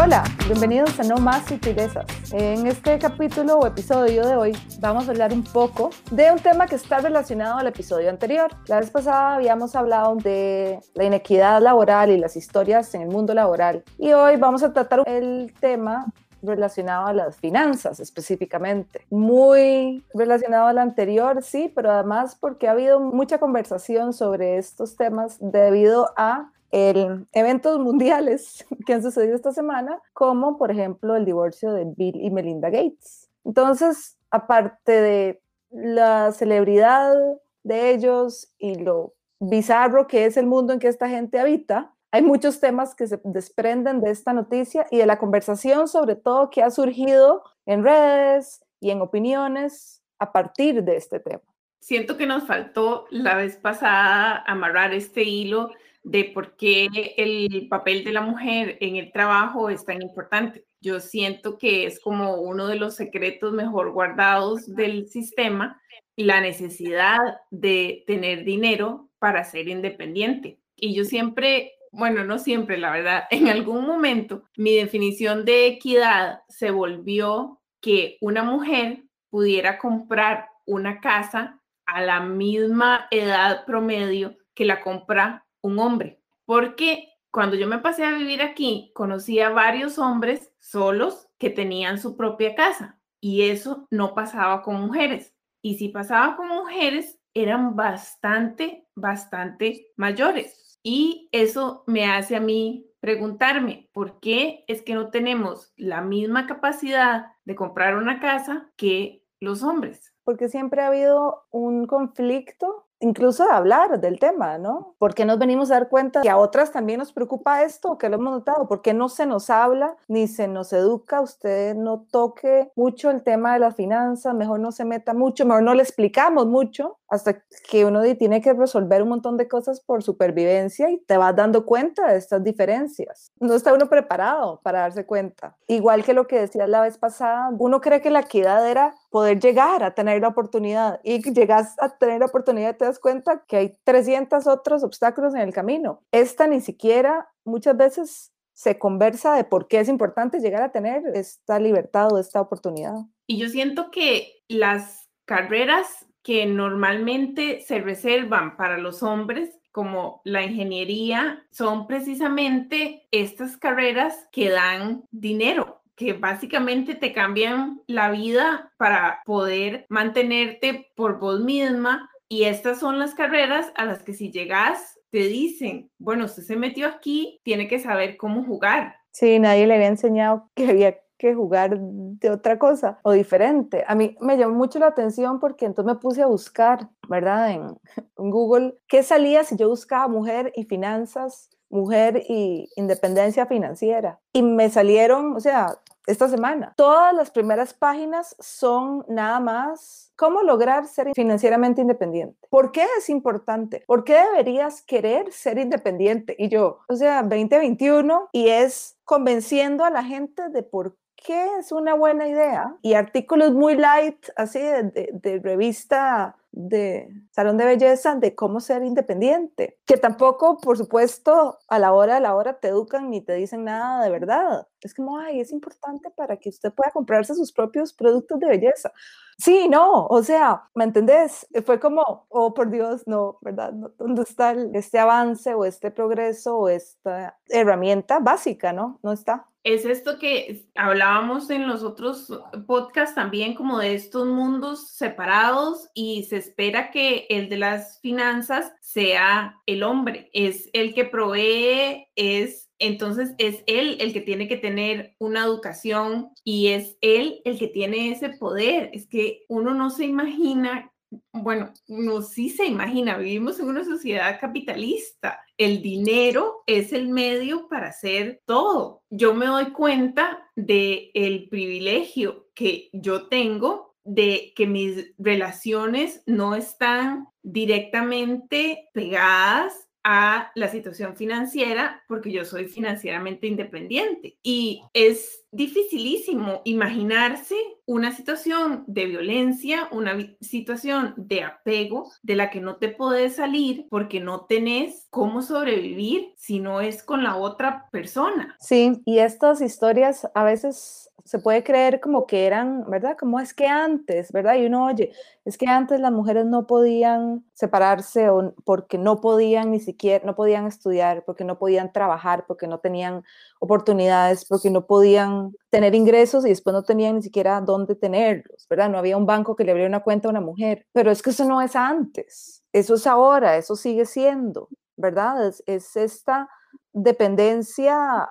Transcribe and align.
Hola, 0.00 0.22
bienvenidos 0.46 1.00
a 1.00 1.02
No 1.02 1.16
Más 1.16 1.44
Sutilezas. 1.46 2.06
En 2.32 2.68
este 2.68 3.00
capítulo 3.00 3.58
o 3.58 3.66
episodio 3.66 4.24
de 4.24 4.36
hoy 4.36 4.52
vamos 4.78 5.08
a 5.08 5.10
hablar 5.10 5.32
un 5.32 5.42
poco 5.42 5.90
de 6.12 6.30
un 6.30 6.38
tema 6.38 6.68
que 6.68 6.76
está 6.76 6.98
relacionado 7.00 7.58
al 7.58 7.66
episodio 7.66 8.08
anterior. 8.08 8.48
La 8.68 8.78
vez 8.78 8.92
pasada 8.92 9.34
habíamos 9.34 9.74
hablado 9.74 10.14
de 10.14 10.78
la 10.94 11.02
inequidad 11.02 11.60
laboral 11.60 12.12
y 12.12 12.16
las 12.16 12.36
historias 12.36 12.94
en 12.94 13.02
el 13.02 13.08
mundo 13.08 13.34
laboral 13.34 13.82
y 13.98 14.12
hoy 14.12 14.36
vamos 14.36 14.62
a 14.62 14.72
tratar 14.72 15.02
el 15.04 15.52
tema 15.58 16.06
relacionado 16.42 17.08
a 17.08 17.12
las 17.12 17.36
finanzas 17.36 17.98
específicamente. 17.98 19.04
Muy 19.10 20.04
relacionado 20.14 20.68
al 20.68 20.78
anterior, 20.78 21.42
sí, 21.42 21.72
pero 21.74 21.90
además 21.90 22.36
porque 22.38 22.68
ha 22.68 22.70
habido 22.70 23.00
mucha 23.00 23.38
conversación 23.38 24.12
sobre 24.12 24.58
estos 24.58 24.94
temas 24.94 25.38
debido 25.40 26.12
a 26.16 26.52
el, 26.70 27.26
eventos 27.32 27.78
mundiales 27.78 28.66
que 28.86 28.94
han 28.94 29.02
sucedido 29.02 29.34
esta 29.34 29.52
semana, 29.52 30.00
como 30.12 30.58
por 30.58 30.70
ejemplo 30.70 31.16
el 31.16 31.24
divorcio 31.24 31.72
de 31.72 31.84
Bill 31.96 32.20
y 32.20 32.30
Melinda 32.30 32.70
Gates. 32.70 33.28
Entonces, 33.44 34.18
aparte 34.30 34.92
de 34.92 35.42
la 35.70 36.32
celebridad 36.32 37.14
de 37.62 37.90
ellos 37.90 38.52
y 38.58 38.76
lo 38.76 39.14
bizarro 39.40 40.06
que 40.06 40.24
es 40.24 40.36
el 40.36 40.46
mundo 40.46 40.72
en 40.72 40.78
que 40.78 40.88
esta 40.88 41.08
gente 41.08 41.38
habita, 41.38 41.94
hay 42.10 42.22
muchos 42.22 42.60
temas 42.60 42.94
que 42.94 43.06
se 43.06 43.20
desprenden 43.24 44.00
de 44.00 44.10
esta 44.10 44.32
noticia 44.32 44.86
y 44.90 44.96
de 44.96 45.06
la 45.06 45.18
conversación, 45.18 45.88
sobre 45.88 46.16
todo 46.16 46.50
que 46.50 46.62
ha 46.62 46.70
surgido 46.70 47.42
en 47.66 47.84
redes 47.84 48.64
y 48.80 48.90
en 48.90 49.02
opiniones 49.02 50.02
a 50.18 50.32
partir 50.32 50.82
de 50.82 50.96
este 50.96 51.20
tema. 51.20 51.42
Siento 51.80 52.16
que 52.16 52.26
nos 52.26 52.44
faltó 52.44 53.06
la 53.10 53.36
vez 53.36 53.56
pasada 53.56 54.42
amarrar 54.46 54.94
este 54.94 55.22
hilo 55.22 55.70
de 56.08 56.24
por 56.24 56.56
qué 56.56 56.88
el 57.18 57.66
papel 57.68 58.02
de 58.02 58.12
la 58.12 58.22
mujer 58.22 58.78
en 58.80 58.96
el 58.96 59.12
trabajo 59.12 59.68
es 59.68 59.84
tan 59.84 60.00
importante. 60.00 60.64
Yo 60.80 61.00
siento 61.00 61.58
que 61.58 61.84
es 61.84 62.00
como 62.00 62.36
uno 62.36 62.66
de 62.66 62.76
los 62.76 62.96
secretos 62.96 63.52
mejor 63.52 63.92
guardados 63.92 64.74
del 64.74 65.08
sistema, 65.08 65.80
la 66.16 66.40
necesidad 66.40 67.18
de 67.50 68.04
tener 68.06 68.44
dinero 68.44 69.10
para 69.18 69.44
ser 69.44 69.68
independiente. 69.68 70.58
Y 70.76 70.94
yo 70.94 71.04
siempre 71.04 71.74
bueno, 71.90 72.24
no 72.24 72.38
siempre, 72.38 72.76
la 72.76 72.90
verdad, 72.90 73.24
en 73.30 73.48
algún 73.48 73.86
momento 73.86 74.44
mi 74.56 74.74
definición 74.74 75.44
de 75.44 75.66
equidad 75.66 76.40
se 76.48 76.70
volvió 76.70 77.60
que 77.80 78.18
una 78.20 78.42
mujer 78.42 79.04
pudiera 79.30 79.78
comprar 79.78 80.48
una 80.66 81.00
casa 81.00 81.60
a 81.86 82.02
la 82.02 82.20
misma 82.20 83.06
edad 83.10 83.64
promedio 83.64 84.36
que 84.54 84.64
la 84.64 84.80
compra 84.80 85.46
un 85.68 85.78
hombre. 85.78 86.22
Porque 86.44 87.08
cuando 87.30 87.56
yo 87.56 87.68
me 87.68 87.78
pasé 87.78 88.04
a 88.04 88.12
vivir 88.12 88.42
aquí, 88.42 88.90
conocí 88.94 89.40
a 89.40 89.50
varios 89.50 89.98
hombres 89.98 90.52
solos 90.58 91.28
que 91.38 91.50
tenían 91.50 91.98
su 91.98 92.16
propia 92.16 92.54
casa 92.54 93.00
y 93.20 93.50
eso 93.50 93.86
no 93.90 94.14
pasaba 94.14 94.62
con 94.62 94.80
mujeres. 94.80 95.34
Y 95.62 95.76
si 95.76 95.88
pasaba 95.88 96.36
con 96.36 96.48
mujeres, 96.48 97.20
eran 97.34 97.76
bastante, 97.76 98.88
bastante 98.94 99.92
mayores. 99.96 100.78
Y 100.82 101.28
eso 101.32 101.84
me 101.86 102.06
hace 102.06 102.36
a 102.36 102.40
mí 102.40 102.86
preguntarme, 103.00 103.88
¿por 103.92 104.20
qué 104.20 104.64
es 104.66 104.82
que 104.82 104.94
no 104.94 105.10
tenemos 105.10 105.72
la 105.76 106.00
misma 106.00 106.46
capacidad 106.46 107.26
de 107.44 107.54
comprar 107.54 107.96
una 107.96 108.20
casa 108.20 108.70
que 108.76 109.24
los 109.40 109.62
hombres? 109.62 110.14
Porque 110.24 110.48
siempre 110.48 110.82
ha 110.82 110.88
habido 110.88 111.46
un 111.50 111.86
conflicto 111.86 112.87
incluso 113.00 113.44
de 113.44 113.52
hablar 113.52 114.00
del 114.00 114.18
tema, 114.18 114.58
¿no? 114.58 114.94
¿Por 114.98 115.14
qué 115.14 115.24
nos 115.24 115.38
venimos 115.38 115.70
a 115.70 115.74
dar 115.74 115.88
cuenta 115.88 116.22
que 116.22 116.30
a 116.30 116.36
otras 116.36 116.72
también 116.72 116.98
nos 116.98 117.12
preocupa 117.12 117.62
esto, 117.62 117.98
que 117.98 118.08
lo 118.08 118.16
hemos 118.16 118.32
notado? 118.32 118.68
¿Por 118.68 118.82
qué 118.82 118.94
no 118.94 119.08
se 119.08 119.26
nos 119.26 119.50
habla 119.50 119.96
ni 120.08 120.26
se 120.26 120.48
nos 120.48 120.72
educa? 120.72 121.20
Usted 121.20 121.74
no 121.74 122.06
toque 122.10 122.70
mucho 122.76 123.10
el 123.10 123.22
tema 123.22 123.54
de 123.54 123.60
las 123.60 123.76
finanzas, 123.76 124.34
mejor 124.34 124.60
no 124.60 124.72
se 124.72 124.84
meta 124.84 125.14
mucho, 125.14 125.46
mejor 125.46 125.62
no 125.62 125.74
le 125.74 125.82
explicamos 125.82 126.46
mucho, 126.46 126.98
hasta 127.08 127.42
que 127.70 127.84
uno 127.84 128.02
tiene 128.18 128.40
que 128.40 128.52
resolver 128.52 129.02
un 129.02 129.08
montón 129.08 129.36
de 129.36 129.48
cosas 129.48 129.80
por 129.80 130.02
supervivencia 130.02 130.90
y 130.90 130.98
te 130.98 131.16
vas 131.16 131.34
dando 131.34 131.64
cuenta 131.64 132.08
de 132.08 132.18
estas 132.18 132.44
diferencias. 132.44 133.32
No 133.40 133.54
está 133.54 133.72
uno 133.72 133.88
preparado 133.88 134.60
para 134.62 134.80
darse 134.80 135.06
cuenta. 135.06 135.56
Igual 135.66 136.04
que 136.04 136.12
lo 136.12 136.26
que 136.26 136.40
decías 136.40 136.68
la 136.68 136.82
vez 136.82 136.98
pasada, 136.98 137.50
uno 137.58 137.80
cree 137.80 138.00
que 138.00 138.10
la 138.10 138.20
equidad 138.20 138.68
era 138.68 138.94
poder 139.10 139.40
llegar 139.40 139.82
a 139.82 139.94
tener 139.94 140.20
la 140.20 140.28
oportunidad 140.28 141.00
y 141.02 141.22
llegas 141.32 141.76
a 141.80 141.96
tener 141.96 142.20
la 142.20 142.26
oportunidad 142.26 142.76
te 142.76 142.84
das 142.84 142.98
cuenta 142.98 143.44
que 143.46 143.56
hay 143.56 143.76
300 143.84 144.46
otros 144.46 144.82
obstáculos 144.82 145.34
en 145.34 145.40
el 145.40 145.52
camino. 145.52 146.02
Esta 146.12 146.46
ni 146.46 146.60
siquiera 146.60 147.28
muchas 147.44 147.76
veces 147.76 148.32
se 148.54 148.78
conversa 148.78 149.34
de 149.34 149.44
por 149.44 149.68
qué 149.68 149.80
es 149.80 149.88
importante 149.88 150.40
llegar 150.40 150.62
a 150.62 150.72
tener 150.72 151.04
esta 151.14 151.58
libertad 151.58 152.12
o 152.12 152.18
esta 152.18 152.40
oportunidad. 152.40 152.94
Y 153.26 153.38
yo 153.38 153.48
siento 153.48 153.90
que 153.90 154.42
las 154.48 155.08
carreras 155.24 156.06
que 156.22 156.44
normalmente 156.46 157.60
se 157.60 157.78
reservan 157.78 158.56
para 158.56 158.78
los 158.78 159.02
hombres 159.02 159.58
como 159.70 160.20
la 160.24 160.42
ingeniería 160.42 161.46
son 161.52 161.86
precisamente 161.86 163.06
estas 163.12 163.56
carreras 163.56 164.28
que 164.32 164.50
dan 164.50 165.04
dinero 165.12 165.77
que 165.98 166.12
básicamente 166.12 166.94
te 166.94 167.12
cambian 167.12 167.82
la 167.88 168.10
vida 168.10 168.72
para 168.78 169.20
poder 169.26 169.84
mantenerte 169.88 170.90
por 170.94 171.18
vos 171.18 171.40
misma. 171.40 172.08
Y 172.28 172.44
estas 172.44 172.78
son 172.78 172.98
las 172.98 173.14
carreras 173.14 173.72
a 173.74 173.84
las 173.84 174.02
que 174.02 174.14
si 174.14 174.30
llegas 174.30 174.98
te 175.10 175.18
dicen, 175.18 175.90
bueno, 175.98 176.26
usted 176.26 176.42
se 176.44 176.56
metió 176.56 176.86
aquí, 176.86 177.40
tiene 177.42 177.66
que 177.66 177.80
saber 177.80 178.16
cómo 178.16 178.44
jugar. 178.44 178.94
Sí, 179.10 179.38
nadie 179.38 179.66
le 179.66 179.74
había 179.74 179.88
enseñado 179.88 180.50
que 180.54 180.68
había 180.68 180.98
que 181.18 181.34
jugar 181.34 181.78
de 181.80 182.30
otra 182.30 182.58
cosa 182.58 183.00
o 183.02 183.12
diferente. 183.12 183.84
A 183.88 183.96
mí 183.96 184.16
me 184.20 184.36
llamó 184.36 184.54
mucho 184.54 184.78
la 184.78 184.86
atención 184.86 185.40
porque 185.40 185.66
entonces 185.66 185.92
me 185.92 186.00
puse 186.00 186.22
a 186.22 186.26
buscar, 186.26 186.88
¿verdad? 187.08 187.50
En, 187.50 187.76
Google, 188.16 188.78
¿qué 188.86 189.02
salía 189.02 189.42
si 189.42 189.56
yo 189.56 189.68
buscaba 189.68 190.06
mujer 190.06 190.52
y 190.54 190.64
finanzas 190.64 191.50
mujer 191.70 192.22
y 192.28 192.68
independencia 192.76 193.46
financiera. 193.46 194.20
Y 194.32 194.42
me 194.42 194.70
salieron, 194.70 195.36
o 195.36 195.40
sea, 195.40 195.78
esta 196.08 196.28
semana. 196.28 196.72
Todas 196.76 197.14
las 197.14 197.30
primeras 197.30 197.74
páginas 197.74 198.34
son 198.38 199.04
nada 199.08 199.40
más 199.40 200.10
cómo 200.16 200.42
lograr 200.42 200.86
ser 200.86 201.12
financieramente 201.14 201.82
independiente. 201.82 202.48
¿Por 202.50 202.72
qué 202.72 202.86
es 202.96 203.10
importante? 203.10 203.84
¿Por 203.86 204.04
qué 204.04 204.14
deberías 204.14 204.82
querer 204.82 205.30
ser 205.30 205.58
independiente? 205.58 206.34
Y 206.38 206.48
yo, 206.48 206.80
o 206.88 206.96
sea, 206.96 207.22
2021 207.22 208.30
y 208.32 208.48
es 208.48 208.96
convenciendo 209.04 209.84
a 209.84 209.90
la 209.90 210.02
gente 210.02 210.48
de 210.48 210.62
por 210.62 210.96
qué 211.14 211.46
es 211.58 211.72
una 211.72 211.94
buena 211.94 212.26
idea 212.26 212.74
y 212.80 212.94
artículos 212.94 213.52
muy 213.52 213.76
light, 213.76 214.28
así 214.36 214.60
de, 214.60 215.10
de 215.12 215.40
revista 215.40 216.36
de 216.52 217.08
salón 217.30 217.56
de 217.56 217.64
belleza 217.64 218.14
de 218.14 218.34
cómo 218.34 218.60
ser 218.60 218.82
independiente, 218.82 219.78
que 219.86 219.96
tampoco, 219.96 220.58
por 220.58 220.76
supuesto, 220.76 221.58
a 221.68 221.78
la 221.78 221.92
hora 221.92 222.14
de 222.14 222.20
la 222.20 222.34
hora 222.34 222.58
te 222.58 222.68
educan 222.68 223.10
ni 223.10 223.20
te 223.20 223.34
dicen 223.34 223.64
nada 223.64 224.02
de 224.02 224.10
verdad. 224.10 224.66
Es 224.80 224.94
como, 224.94 225.18
ay, 225.18 225.40
es 225.40 225.52
importante 225.52 226.10
para 226.10 226.36
que 226.36 226.48
usted 226.48 226.72
pueda 226.72 226.90
comprarse 226.90 227.34
sus 227.34 227.52
propios 227.52 227.92
productos 227.92 228.40
de 228.40 228.46
belleza. 228.46 228.92
Sí, 229.36 229.68
no, 229.68 230.06
o 230.06 230.22
sea, 230.22 230.64
¿me 230.74 230.84
entendés? 230.84 231.46
Fue 231.64 231.78
como, 231.78 232.26
oh, 232.28 232.54
por 232.54 232.70
Dios, 232.70 233.02
no, 233.06 233.38
¿verdad? 233.40 233.72
¿Dónde 233.72 234.22
está 234.22 234.52
este 234.74 234.98
avance 234.98 235.54
o 235.54 235.64
este 235.64 235.90
progreso 235.90 236.58
o 236.58 236.68
esta 236.68 237.38
herramienta 237.48 238.18
básica, 238.18 238.72
no? 238.72 238.98
No 239.02 239.12
está 239.12 239.46
es 239.64 239.84
esto 239.84 240.18
que 240.18 240.66
hablábamos 240.74 241.50
en 241.50 241.66
los 241.66 241.82
otros 241.82 242.32
podcasts 242.66 243.14
también, 243.14 243.54
como 243.54 243.78
de 243.78 243.94
estos 243.94 244.26
mundos 244.26 244.88
separados 244.92 245.88
y 245.92 246.22
se 246.24 246.37
espera 246.38 246.90
que 246.90 247.26
el 247.28 247.48
de 247.48 247.58
las 247.58 248.00
finanzas 248.00 248.72
sea 248.80 249.56
el 249.66 249.82
hombre, 249.82 250.30
es 250.32 250.68
el 250.72 250.94
que 250.94 251.04
provee, 251.04 252.06
es 252.16 252.68
entonces 252.80 253.34
es 253.38 253.64
él 253.66 253.96
el 254.00 254.12
que 254.12 254.20
tiene 254.20 254.46
que 254.46 254.56
tener 254.56 255.16
una 255.18 255.44
educación 255.44 256.30
y 256.44 256.68
es 256.68 256.96
él 257.00 257.40
el 257.44 257.58
que 257.58 257.66
tiene 257.66 258.12
ese 258.12 258.30
poder. 258.30 258.90
Es 258.92 259.08
que 259.08 259.44
uno 259.48 259.74
no 259.74 259.90
se 259.90 260.04
imagina 260.04 260.92
bueno, 261.32 261.72
uno 261.88 262.22
sí 262.22 262.50
se 262.50 262.66
imagina, 262.66 263.16
vivimos 263.16 263.58
en 263.60 263.68
una 263.68 263.84
sociedad 263.84 264.38
capitalista. 264.40 265.40
El 265.56 265.82
dinero 265.82 266.62
es 266.66 266.92
el 266.92 267.08
medio 267.08 267.68
para 267.68 267.88
hacer 267.88 268.42
todo. 268.44 269.02
Yo 269.10 269.34
me 269.34 269.46
doy 269.46 269.72
cuenta 269.72 270.50
de 270.54 271.10
el 271.14 271.48
privilegio 271.48 272.48
que 272.54 272.90
yo 272.92 273.28
tengo 273.28 273.87
de 274.08 274.52
que 274.56 274.66
mis 274.66 275.12
relaciones 275.18 276.22
no 276.26 276.54
están 276.54 277.28
directamente 277.42 278.88
pegadas 278.94 279.88
a 280.04 280.50
la 280.54 280.68
situación 280.68 281.16
financiera 281.16 282.02
porque 282.08 282.32
yo 282.32 282.46
soy 282.46 282.66
financieramente 282.66 283.46
independiente. 283.46 284.38
Y 284.42 284.80
es 284.94 285.44
dificilísimo 285.50 286.62
imaginarse 286.64 287.54
una 287.84 288.12
situación 288.12 288.84
de 288.86 289.04
violencia, 289.04 289.88
una 289.92 290.16
situación 290.40 291.12
de 291.18 291.42
apego 291.42 292.10
de 292.22 292.36
la 292.36 292.50
que 292.50 292.60
no 292.60 292.76
te 292.76 292.88
puedes 292.88 293.36
salir 293.36 293.86
porque 293.90 294.20
no 294.20 294.46
tenés 294.46 295.06
cómo 295.10 295.42
sobrevivir 295.42 296.32
si 296.36 296.60
no 296.60 296.80
es 296.80 297.02
con 297.02 297.22
la 297.22 297.36
otra 297.36 297.88
persona. 297.92 298.56
Sí, 298.60 299.02
y 299.04 299.18
estas 299.18 299.60
historias 299.60 300.26
a 300.34 300.44
veces 300.44 301.10
se 301.28 301.38
puede 301.38 301.62
creer 301.62 302.00
como 302.00 302.26
que 302.26 302.46
eran, 302.46 302.88
¿verdad? 302.88 303.14
Como 303.20 303.38
es 303.38 303.52
que 303.52 303.66
antes, 303.66 304.32
¿verdad? 304.32 304.54
Y 304.54 304.64
uno 304.64 304.86
oye, 304.86 305.12
es 305.44 305.58
que 305.58 305.66
antes 305.66 306.00
las 306.00 306.10
mujeres 306.10 306.46
no 306.46 306.66
podían 306.66 307.44
separarse 307.52 308.30
o 308.30 308.54
porque 308.64 308.96
no 308.96 309.20
podían 309.20 309.70
ni 309.70 309.78
siquiera, 309.78 310.24
no 310.24 310.34
podían 310.34 310.66
estudiar, 310.66 311.26
porque 311.26 311.44
no 311.44 311.58
podían 311.58 311.92
trabajar, 311.92 312.46
porque 312.48 312.66
no 312.66 312.78
tenían 312.78 313.24
oportunidades, 313.60 314.46
porque 314.46 314.70
no 314.70 314.86
podían 314.86 315.52
tener 315.68 315.94
ingresos 315.94 316.46
y 316.46 316.48
después 316.48 316.72
no 316.72 316.82
tenían 316.82 317.16
ni 317.16 317.22
siquiera 317.22 317.60
dónde 317.60 317.94
tenerlos, 317.94 318.66
¿verdad? 318.70 318.88
No 318.88 318.96
había 318.96 319.18
un 319.18 319.26
banco 319.26 319.54
que 319.54 319.64
le 319.64 319.72
abriera 319.72 319.90
una 319.90 320.02
cuenta 320.02 320.28
a 320.28 320.30
una 320.30 320.40
mujer, 320.40 320.86
pero 320.92 321.10
es 321.10 321.20
que 321.20 321.28
eso 321.28 321.44
no 321.44 321.60
es 321.60 321.76
antes, 321.76 322.64
eso 322.72 322.94
es 322.94 323.06
ahora, 323.06 323.58
eso 323.58 323.76
sigue 323.76 324.06
siendo, 324.06 324.70
¿verdad? 324.96 325.46
Es, 325.46 325.62
es 325.66 325.94
esta 325.94 326.48
dependencia 326.92 328.30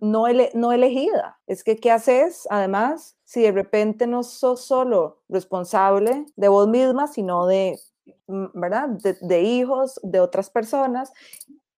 no, 0.00 0.24
no 0.54 0.72
elegida. 0.72 1.38
Es 1.46 1.62
que, 1.64 1.76
¿qué 1.76 1.90
haces? 1.90 2.46
Además, 2.50 3.16
si 3.24 3.42
de 3.42 3.52
repente 3.52 4.06
no 4.06 4.22
sos 4.22 4.64
solo 4.64 5.20
responsable 5.28 6.26
de 6.36 6.48
vos 6.48 6.68
misma, 6.68 7.06
sino 7.06 7.46
de, 7.46 7.78
mm, 8.26 8.46
¿verdad? 8.54 8.88
De, 8.88 9.42
hijos, 9.42 10.00
de 10.02 10.20
otras 10.20 10.50
personas, 10.50 11.12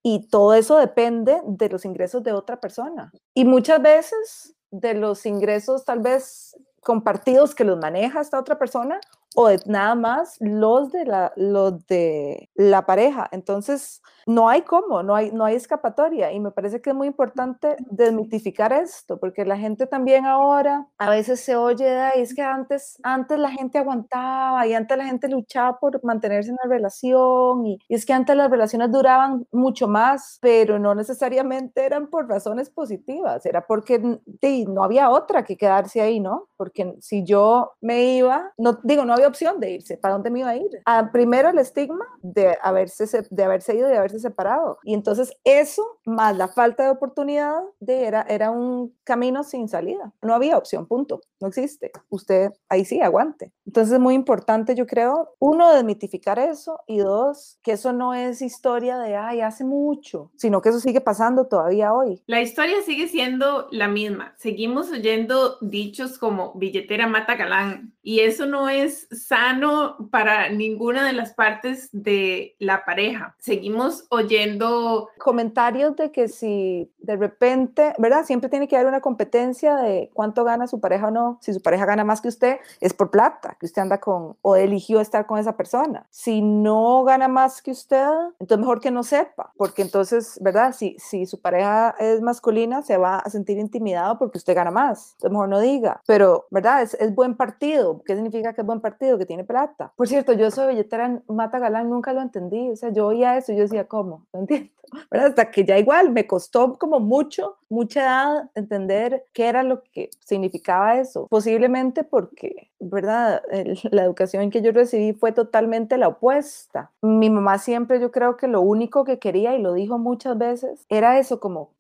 y 0.02 0.28
todo 0.28 0.54
eso 0.54 0.76
depende 0.76 1.40
de 1.46 1.68
los 1.68 1.84
ingresos 1.84 2.22
de 2.22 2.32
otra 2.32 2.60
persona. 2.60 3.12
Y 3.34 3.44
muchas 3.44 3.80
veces 3.80 4.54
de 4.70 4.94
los 4.94 5.24
ingresos 5.24 5.84
tal 5.84 6.00
vez 6.00 6.56
compartidos 6.82 7.54
que 7.54 7.64
los 7.64 7.78
maneja 7.78 8.20
esta 8.20 8.38
otra 8.38 8.58
persona 8.58 9.00
o 9.34 9.48
de 9.48 9.60
nada 9.66 9.94
más 9.94 10.36
los 10.40 10.92
de 10.92 11.04
la, 11.04 11.32
los 11.36 11.86
de 11.86 12.50
la 12.54 12.86
pareja. 12.86 13.28
Entonces, 13.32 14.02
no 14.26 14.48
hay 14.48 14.62
cómo, 14.62 15.02
no 15.02 15.14
hay, 15.14 15.30
no 15.32 15.44
hay 15.44 15.56
escapatoria. 15.56 16.32
Y 16.32 16.40
me 16.40 16.50
parece 16.50 16.80
que 16.80 16.90
es 16.90 16.96
muy 16.96 17.08
importante 17.08 17.76
desmitificar 17.90 18.72
esto, 18.72 19.18
porque 19.18 19.44
la 19.44 19.58
gente 19.58 19.86
también 19.86 20.26
ahora 20.26 20.86
a 20.98 21.10
veces 21.10 21.40
se 21.40 21.56
oye, 21.56 22.10
y 22.16 22.20
es 22.20 22.34
que 22.34 22.42
antes, 22.42 22.98
antes 23.02 23.38
la 23.38 23.50
gente 23.50 23.78
aguantaba 23.78 24.66
y 24.66 24.74
antes 24.74 24.96
la 24.96 25.04
gente 25.04 25.28
luchaba 25.28 25.78
por 25.78 26.02
mantenerse 26.04 26.50
en 26.50 26.56
la 26.62 26.68
relación 26.68 27.66
y, 27.66 27.78
es 27.88 28.06
que 28.06 28.12
antes 28.12 28.36
las 28.36 28.50
relaciones 28.50 28.90
duraban 28.90 29.46
mucho 29.52 29.88
más, 29.88 30.38
pero 30.40 30.78
no 30.78 30.94
necesariamente 30.94 31.84
eran 31.84 32.08
por 32.08 32.28
razones 32.28 32.70
positivas, 32.70 33.44
era 33.46 33.66
porque 33.66 33.98
no 33.98 34.84
había 34.84 35.10
otra 35.10 35.44
que 35.44 35.56
quedarse 35.56 36.00
ahí, 36.00 36.20
¿no? 36.20 36.48
Porque 36.56 36.94
si 37.00 37.24
yo 37.24 37.72
me 37.80 38.04
iba, 38.16 38.52
no 38.58 38.78
digo, 38.82 39.04
no 39.04 39.14
había 39.14 39.23
opción 39.26 39.60
de 39.60 39.70
irse, 39.70 39.96
¿para 39.96 40.14
dónde 40.14 40.30
me 40.30 40.40
iba 40.40 40.50
a 40.50 40.56
ir? 40.56 40.70
Ah, 40.86 41.10
primero 41.12 41.50
el 41.50 41.58
estigma 41.58 42.06
de 42.22 42.56
haberse, 42.62 43.06
de 43.30 43.44
haberse 43.44 43.74
ido 43.74 43.90
y 43.90 43.96
haberse 43.96 44.18
separado. 44.18 44.78
Y 44.82 44.94
entonces 44.94 45.36
eso, 45.44 46.00
más 46.04 46.36
la 46.36 46.48
falta 46.48 46.84
de 46.84 46.90
oportunidad, 46.90 47.60
de, 47.80 48.04
era, 48.04 48.22
era 48.28 48.50
un 48.50 48.94
camino 49.04 49.44
sin 49.44 49.68
salida. 49.68 50.12
No 50.22 50.34
había 50.34 50.58
opción, 50.58 50.86
punto. 50.86 51.20
No 51.40 51.48
existe. 51.48 51.92
Usted 52.08 52.52
ahí 52.68 52.84
sí, 52.84 53.00
aguante. 53.00 53.52
Entonces 53.66 53.94
es 53.94 54.00
muy 54.00 54.14
importante, 54.14 54.74
yo 54.74 54.86
creo, 54.86 55.34
uno, 55.38 55.72
desmitificar 55.74 56.38
eso 56.38 56.78
y 56.86 56.98
dos, 56.98 57.58
que 57.62 57.72
eso 57.72 57.92
no 57.92 58.14
es 58.14 58.42
historia 58.42 58.98
de, 58.98 59.16
ay, 59.16 59.40
hace 59.40 59.64
mucho, 59.64 60.30
sino 60.36 60.60
que 60.60 60.70
eso 60.70 60.80
sigue 60.80 61.00
pasando 61.00 61.46
todavía 61.46 61.92
hoy. 61.92 62.22
La 62.26 62.40
historia 62.40 62.82
sigue 62.82 63.08
siendo 63.08 63.68
la 63.70 63.88
misma. 63.88 64.34
Seguimos 64.38 64.90
oyendo 64.90 65.58
dichos 65.60 66.18
como 66.18 66.52
billetera 66.54 67.06
mata 67.06 67.36
galán 67.36 67.94
y 68.02 68.20
eso 68.20 68.46
no 68.46 68.68
es 68.68 69.08
sano 69.14 69.96
para 70.10 70.48
ninguna 70.50 71.06
de 71.06 71.12
las 71.12 71.32
partes 71.32 71.88
de 71.92 72.56
la 72.58 72.84
pareja. 72.84 73.34
Seguimos 73.38 74.04
oyendo 74.10 75.08
comentarios 75.18 75.96
de 75.96 76.10
que 76.12 76.28
si 76.28 76.90
de 76.98 77.16
repente, 77.16 77.92
¿verdad? 77.98 78.24
Siempre 78.24 78.48
tiene 78.48 78.68
que 78.68 78.76
haber 78.76 78.88
una 78.88 79.00
competencia 79.00 79.76
de 79.76 80.10
cuánto 80.14 80.44
gana 80.44 80.66
su 80.66 80.80
pareja 80.80 81.08
o 81.08 81.10
no. 81.10 81.38
Si 81.40 81.52
su 81.52 81.60
pareja 81.60 81.86
gana 81.86 82.04
más 82.04 82.20
que 82.20 82.28
usted, 82.28 82.58
es 82.80 82.94
por 82.94 83.10
plata, 83.10 83.56
que 83.58 83.66
usted 83.66 83.82
anda 83.82 83.98
con 83.98 84.36
o 84.42 84.56
eligió 84.56 85.00
estar 85.00 85.26
con 85.26 85.38
esa 85.38 85.56
persona. 85.56 86.06
Si 86.10 86.42
no 86.42 87.04
gana 87.04 87.28
más 87.28 87.62
que 87.62 87.70
usted, 87.70 88.08
entonces 88.38 88.58
mejor 88.58 88.80
que 88.80 88.90
no 88.90 89.02
sepa, 89.02 89.52
porque 89.56 89.82
entonces, 89.82 90.38
¿verdad? 90.40 90.74
Si, 90.74 90.96
si 90.98 91.26
su 91.26 91.40
pareja 91.40 91.94
es 91.98 92.20
masculina, 92.20 92.82
se 92.82 92.96
va 92.96 93.18
a 93.18 93.30
sentir 93.30 93.58
intimidado 93.58 94.18
porque 94.18 94.38
usted 94.38 94.54
gana 94.54 94.70
más. 94.70 95.12
Entonces 95.14 95.30
mejor 95.30 95.48
no 95.48 95.60
diga. 95.60 96.00
Pero, 96.06 96.46
¿verdad? 96.50 96.82
Es, 96.82 96.94
es 96.94 97.14
buen 97.14 97.36
partido. 97.36 98.02
¿Qué 98.04 98.14
significa 98.14 98.52
que 98.54 98.62
es 98.62 98.66
buen 98.66 98.80
partido? 98.80 98.93
Que 98.98 99.26
tiene 99.26 99.44
plata. 99.44 99.92
Por 99.96 100.08
cierto, 100.08 100.32
yo 100.32 100.50
soy 100.50 100.68
billetera 100.68 101.20
Mata 101.28 101.58
Galán, 101.58 101.90
nunca 101.90 102.12
lo 102.12 102.22
entendí. 102.22 102.70
O 102.70 102.76
sea, 102.76 102.90
yo 102.90 103.06
oía 103.06 103.36
eso 103.36 103.52
y 103.52 103.56
yo 103.56 103.62
decía, 103.62 103.86
¿cómo? 103.86 104.26
No 104.32 104.40
entiendo. 104.40 104.70
Hasta 105.10 105.50
que 105.50 105.64
ya 105.64 105.78
igual 105.78 106.12
me 106.12 106.26
costó 106.26 106.78
como 106.78 107.00
mucho, 107.00 107.56
mucha 107.68 108.02
edad 108.02 108.50
entender 108.54 109.26
qué 109.32 109.48
era 109.48 109.62
lo 109.62 109.82
que 109.82 110.10
significaba 110.20 110.98
eso. 110.98 111.26
Posiblemente 111.28 112.04
porque, 112.04 112.70
¿verdad? 112.78 113.42
la 113.90 114.04
educación 114.04 114.50
que 114.50 114.62
yo 114.62 114.72
recibí 114.72 115.12
fue 115.12 115.32
totalmente 115.32 115.98
la 115.98 116.08
opuesta. 116.08 116.92
Mi 117.02 117.30
mamá 117.30 117.58
siempre, 117.58 118.00
yo 118.00 118.10
creo 118.12 118.36
que 118.36 118.46
lo 118.46 118.60
único 118.60 119.04
que 119.04 119.18
quería, 119.18 119.56
y 119.56 119.62
lo 119.62 119.74
dijo 119.74 119.98
muchas 119.98 120.38
veces, 120.38 120.86
era 120.88 121.18
eso 121.18 121.40
como, 121.40 121.70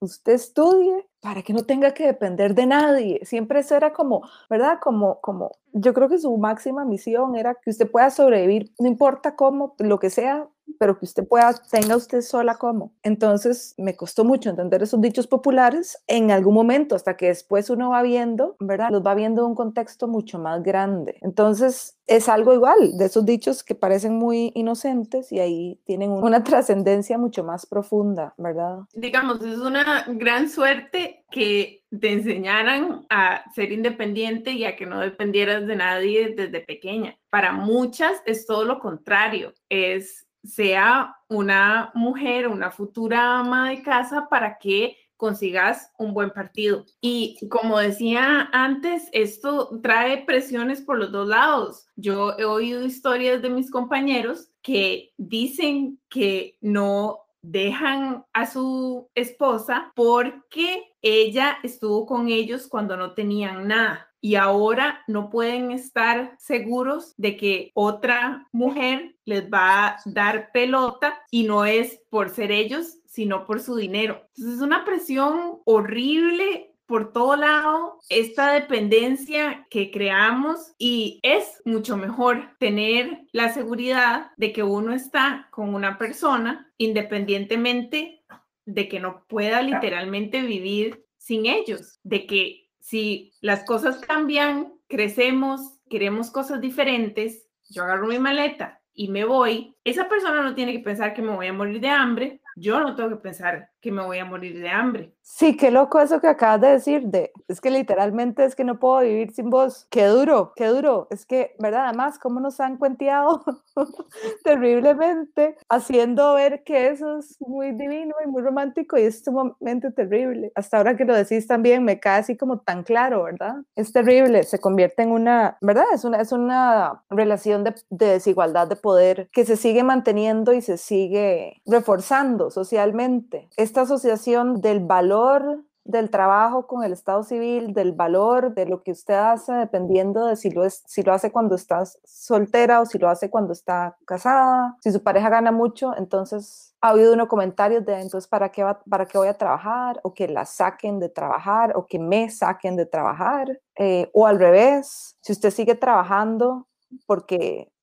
usted 0.00 0.32
estudie 0.32 1.06
para 1.24 1.40
que 1.40 1.54
no 1.54 1.62
tenga 1.62 1.94
que 1.94 2.04
depender 2.04 2.54
de 2.54 2.66
nadie. 2.66 3.20
Siempre 3.24 3.60
eso 3.60 3.74
era 3.74 3.94
como, 3.94 4.28
¿verdad? 4.50 4.78
Como, 4.78 5.22
como, 5.22 5.52
yo 5.72 5.94
creo 5.94 6.10
que 6.10 6.18
su 6.18 6.36
máxima 6.36 6.84
misión 6.84 7.34
era 7.34 7.54
que 7.54 7.70
usted 7.70 7.90
pueda 7.90 8.10
sobrevivir, 8.10 8.74
no 8.78 8.88
importa 8.88 9.34
cómo, 9.34 9.74
lo 9.78 9.98
que 9.98 10.10
sea, 10.10 10.46
pero 10.78 10.98
que 10.98 11.04
usted 11.04 11.26
pueda, 11.26 11.54
tenga 11.70 11.96
usted 11.96 12.20
sola 12.20 12.56
como. 12.56 12.92
Entonces 13.02 13.74
me 13.78 13.96
costó 13.96 14.24
mucho 14.24 14.50
entender 14.50 14.82
esos 14.82 15.00
dichos 15.00 15.26
populares 15.26 15.98
en 16.06 16.30
algún 16.30 16.54
momento, 16.54 16.94
hasta 16.94 17.16
que 17.16 17.26
después 17.26 17.70
uno 17.70 17.90
va 17.90 18.02
viendo, 18.02 18.56
¿verdad? 18.60 18.90
Los 18.90 19.04
va 19.04 19.14
viendo 19.14 19.42
en 19.42 19.48
un 19.48 19.54
contexto 19.54 20.08
mucho 20.08 20.38
más 20.38 20.62
grande. 20.62 21.16
Entonces 21.20 21.98
es 22.06 22.28
algo 22.28 22.52
igual 22.52 22.96
de 22.98 23.06
esos 23.06 23.24
dichos 23.24 23.64
que 23.64 23.74
parecen 23.74 24.16
muy 24.16 24.52
inocentes 24.54 25.32
y 25.32 25.40
ahí 25.40 25.80
tienen 25.84 26.10
una 26.10 26.44
trascendencia 26.44 27.18
mucho 27.18 27.44
más 27.44 27.66
profunda, 27.66 28.34
¿verdad? 28.36 28.80
Digamos, 28.92 29.42
es 29.42 29.58
una 29.58 30.04
gran 30.08 30.48
suerte 30.48 31.24
que 31.30 31.82
te 32.00 32.12
enseñaran 32.12 33.06
a 33.08 33.44
ser 33.54 33.72
independiente 33.72 34.50
y 34.52 34.64
a 34.64 34.76
que 34.76 34.86
no 34.86 35.00
dependieras 35.00 35.66
de 35.66 35.76
nadie 35.76 36.34
desde 36.36 36.60
pequeña. 36.60 37.16
Para 37.30 37.52
muchas 37.52 38.20
es 38.26 38.46
todo 38.46 38.64
lo 38.64 38.80
contrario, 38.80 39.52
es 39.68 40.26
sea 40.44 41.16
una 41.28 41.90
mujer, 41.94 42.48
una 42.48 42.70
futura 42.70 43.38
ama 43.38 43.70
de 43.70 43.82
casa 43.82 44.28
para 44.28 44.58
que 44.58 44.96
consigas 45.16 45.90
un 45.98 46.12
buen 46.12 46.30
partido. 46.30 46.84
Y 47.00 47.38
como 47.48 47.78
decía 47.78 48.48
antes, 48.52 49.08
esto 49.12 49.80
trae 49.82 50.24
presiones 50.24 50.82
por 50.82 50.98
los 50.98 51.12
dos 51.12 51.28
lados. 51.28 51.86
Yo 51.96 52.34
he 52.38 52.44
oído 52.44 52.84
historias 52.84 53.40
de 53.40 53.50
mis 53.50 53.70
compañeros 53.70 54.50
que 54.62 55.12
dicen 55.16 56.00
que 56.08 56.58
no 56.60 57.23
dejan 57.44 58.24
a 58.32 58.46
su 58.46 59.08
esposa 59.14 59.92
porque 59.94 60.94
ella 61.02 61.58
estuvo 61.62 62.06
con 62.06 62.28
ellos 62.28 62.66
cuando 62.66 62.96
no 62.96 63.12
tenían 63.12 63.68
nada 63.68 64.10
y 64.20 64.36
ahora 64.36 65.02
no 65.06 65.28
pueden 65.28 65.70
estar 65.70 66.34
seguros 66.38 67.12
de 67.18 67.36
que 67.36 67.70
otra 67.74 68.48
mujer 68.52 69.16
les 69.26 69.50
va 69.50 69.88
a 69.88 69.96
dar 70.06 70.50
pelota 70.50 71.20
y 71.30 71.44
no 71.44 71.66
es 71.66 72.00
por 72.08 72.30
ser 72.30 72.50
ellos, 72.50 73.00
sino 73.04 73.44
por 73.44 73.60
su 73.60 73.76
dinero. 73.76 74.22
Entonces 74.28 74.54
es 74.54 74.60
una 74.62 74.86
presión 74.86 75.58
horrible 75.66 76.73
por 76.86 77.12
todo 77.12 77.36
lado 77.36 78.00
esta 78.08 78.52
dependencia 78.52 79.66
que 79.70 79.90
creamos 79.90 80.74
y 80.78 81.20
es 81.22 81.62
mucho 81.64 81.96
mejor 81.96 82.56
tener 82.58 83.22
la 83.32 83.52
seguridad 83.52 84.30
de 84.36 84.52
que 84.52 84.62
uno 84.62 84.92
está 84.92 85.48
con 85.50 85.74
una 85.74 85.98
persona 85.98 86.72
independientemente 86.78 88.24
de 88.66 88.88
que 88.88 89.00
no 89.00 89.24
pueda 89.28 89.62
literalmente 89.62 90.42
vivir 90.42 91.04
sin 91.18 91.46
ellos, 91.46 92.00
de 92.02 92.26
que 92.26 92.70
si 92.80 93.32
las 93.40 93.64
cosas 93.64 93.98
cambian, 93.98 94.74
crecemos, 94.88 95.78
queremos 95.88 96.30
cosas 96.30 96.60
diferentes, 96.60 97.46
yo 97.68 97.84
agarro 97.84 98.06
mi 98.06 98.18
maleta 98.18 98.82
y 98.92 99.08
me 99.08 99.24
voy, 99.24 99.76
esa 99.84 100.08
persona 100.08 100.42
no 100.42 100.54
tiene 100.54 100.72
que 100.72 100.80
pensar 100.80 101.14
que 101.14 101.22
me 101.22 101.34
voy 101.34 101.46
a 101.46 101.52
morir 101.52 101.80
de 101.80 101.88
hambre 101.88 102.40
yo 102.56 102.80
no 102.80 102.94
tengo 102.94 103.10
que 103.10 103.16
pensar 103.16 103.70
que 103.84 103.92
me 103.92 104.02
voy 104.02 104.18
a 104.18 104.24
morir 104.24 104.58
de 104.58 104.70
hambre. 104.70 105.12
Sí, 105.20 105.56
qué 105.56 105.70
loco 105.70 106.00
eso 106.00 106.20
que 106.20 106.26
acabas 106.26 106.60
de 106.60 106.68
decir, 106.68 107.02
de, 107.06 107.32
es 107.48 107.60
que 107.60 107.70
literalmente 107.70 108.44
es 108.44 108.54
que 108.54 108.64
no 108.64 108.78
puedo 108.78 109.00
vivir 109.00 109.32
sin 109.32 109.50
vos. 109.50 109.86
Qué 109.90 110.06
duro, 110.06 110.52
qué 110.56 110.66
duro. 110.68 111.06
Es 111.10 111.26
que, 111.26 111.54
¿verdad? 111.58 111.88
Además, 111.88 112.18
cómo 112.18 112.40
nos 112.40 112.60
han 112.60 112.78
cuenteado 112.78 113.42
terriblemente, 114.44 115.56
haciendo 115.68 116.34
ver 116.34 116.62
que 116.64 116.88
eso 116.88 117.18
es 117.18 117.36
muy 117.40 117.72
divino 117.72 118.14
y 118.24 118.28
muy 118.28 118.42
romántico 118.42 118.96
y 118.96 119.02
es 119.02 119.22
sumamente 119.22 119.90
terrible. 119.90 120.50
Hasta 120.54 120.78
ahora 120.78 120.96
que 120.96 121.04
lo 121.04 121.14
decís 121.14 121.46
también, 121.46 121.84
me 121.84 122.00
cae 122.00 122.20
así 122.20 122.36
como 122.36 122.60
tan 122.60 122.84
claro, 122.84 123.24
¿verdad? 123.24 123.56
Es 123.76 123.92
terrible, 123.92 124.44
se 124.44 124.60
convierte 124.60 125.02
en 125.02 125.10
una, 125.10 125.58
¿verdad? 125.60 125.86
Es 125.92 126.04
una, 126.04 126.20
es 126.20 126.32
una 126.32 127.02
relación 127.10 127.64
de, 127.64 127.74
de 127.90 128.06
desigualdad 128.06 128.66
de 128.68 128.76
poder 128.76 129.28
que 129.30 129.44
se 129.44 129.56
sigue 129.56 129.82
manteniendo 129.82 130.54
y 130.54 130.62
se 130.62 130.78
sigue 130.78 131.60
reforzando 131.66 132.50
socialmente. 132.50 133.48
Esta 133.74 133.92
asociación 133.92 134.60
del 134.60 134.78
valor 134.78 135.64
del 135.82 136.08
trabajo 136.08 136.68
con 136.68 136.84
el 136.84 136.92
estado 136.92 137.24
civil, 137.24 137.74
del 137.74 137.90
valor 137.90 138.54
de 138.54 138.66
lo 138.66 138.84
que 138.84 138.92
usted 138.92 139.14
hace, 139.14 139.52
dependiendo 139.52 140.26
de 140.26 140.36
si 140.36 140.48
lo, 140.48 140.64
es, 140.64 140.84
si 140.86 141.02
lo 141.02 141.12
hace 141.12 141.32
cuando 141.32 141.56
estás 141.56 141.98
soltera 142.04 142.80
o 142.80 142.86
si 142.86 142.98
lo 142.98 143.08
hace 143.08 143.30
cuando 143.30 143.52
está 143.52 143.96
casada. 144.06 144.76
Si 144.80 144.92
su 144.92 145.02
pareja 145.02 145.28
gana 145.28 145.50
mucho, 145.50 145.92
entonces 145.96 146.76
ha 146.80 146.90
habido 146.90 147.14
unos 147.14 147.26
comentarios 147.26 147.84
de 147.84 148.00
entonces 148.00 148.28
para 148.28 148.52
qué, 148.52 148.62
va, 148.62 148.80
para 148.88 149.06
qué 149.06 149.18
voy 149.18 149.26
a 149.26 149.34
trabajar 149.36 149.98
o 150.04 150.14
que 150.14 150.28
la 150.28 150.44
saquen 150.44 151.00
de 151.00 151.08
trabajar 151.08 151.72
o 151.74 151.88
que 151.88 151.98
me 151.98 152.30
saquen 152.30 152.76
de 152.76 152.86
trabajar 152.86 153.60
eh, 153.76 154.08
o 154.14 154.28
al 154.28 154.38
revés, 154.38 155.16
si 155.20 155.32
usted 155.32 155.50
sigue 155.50 155.74
trabajando 155.74 156.68
porque 157.06 157.73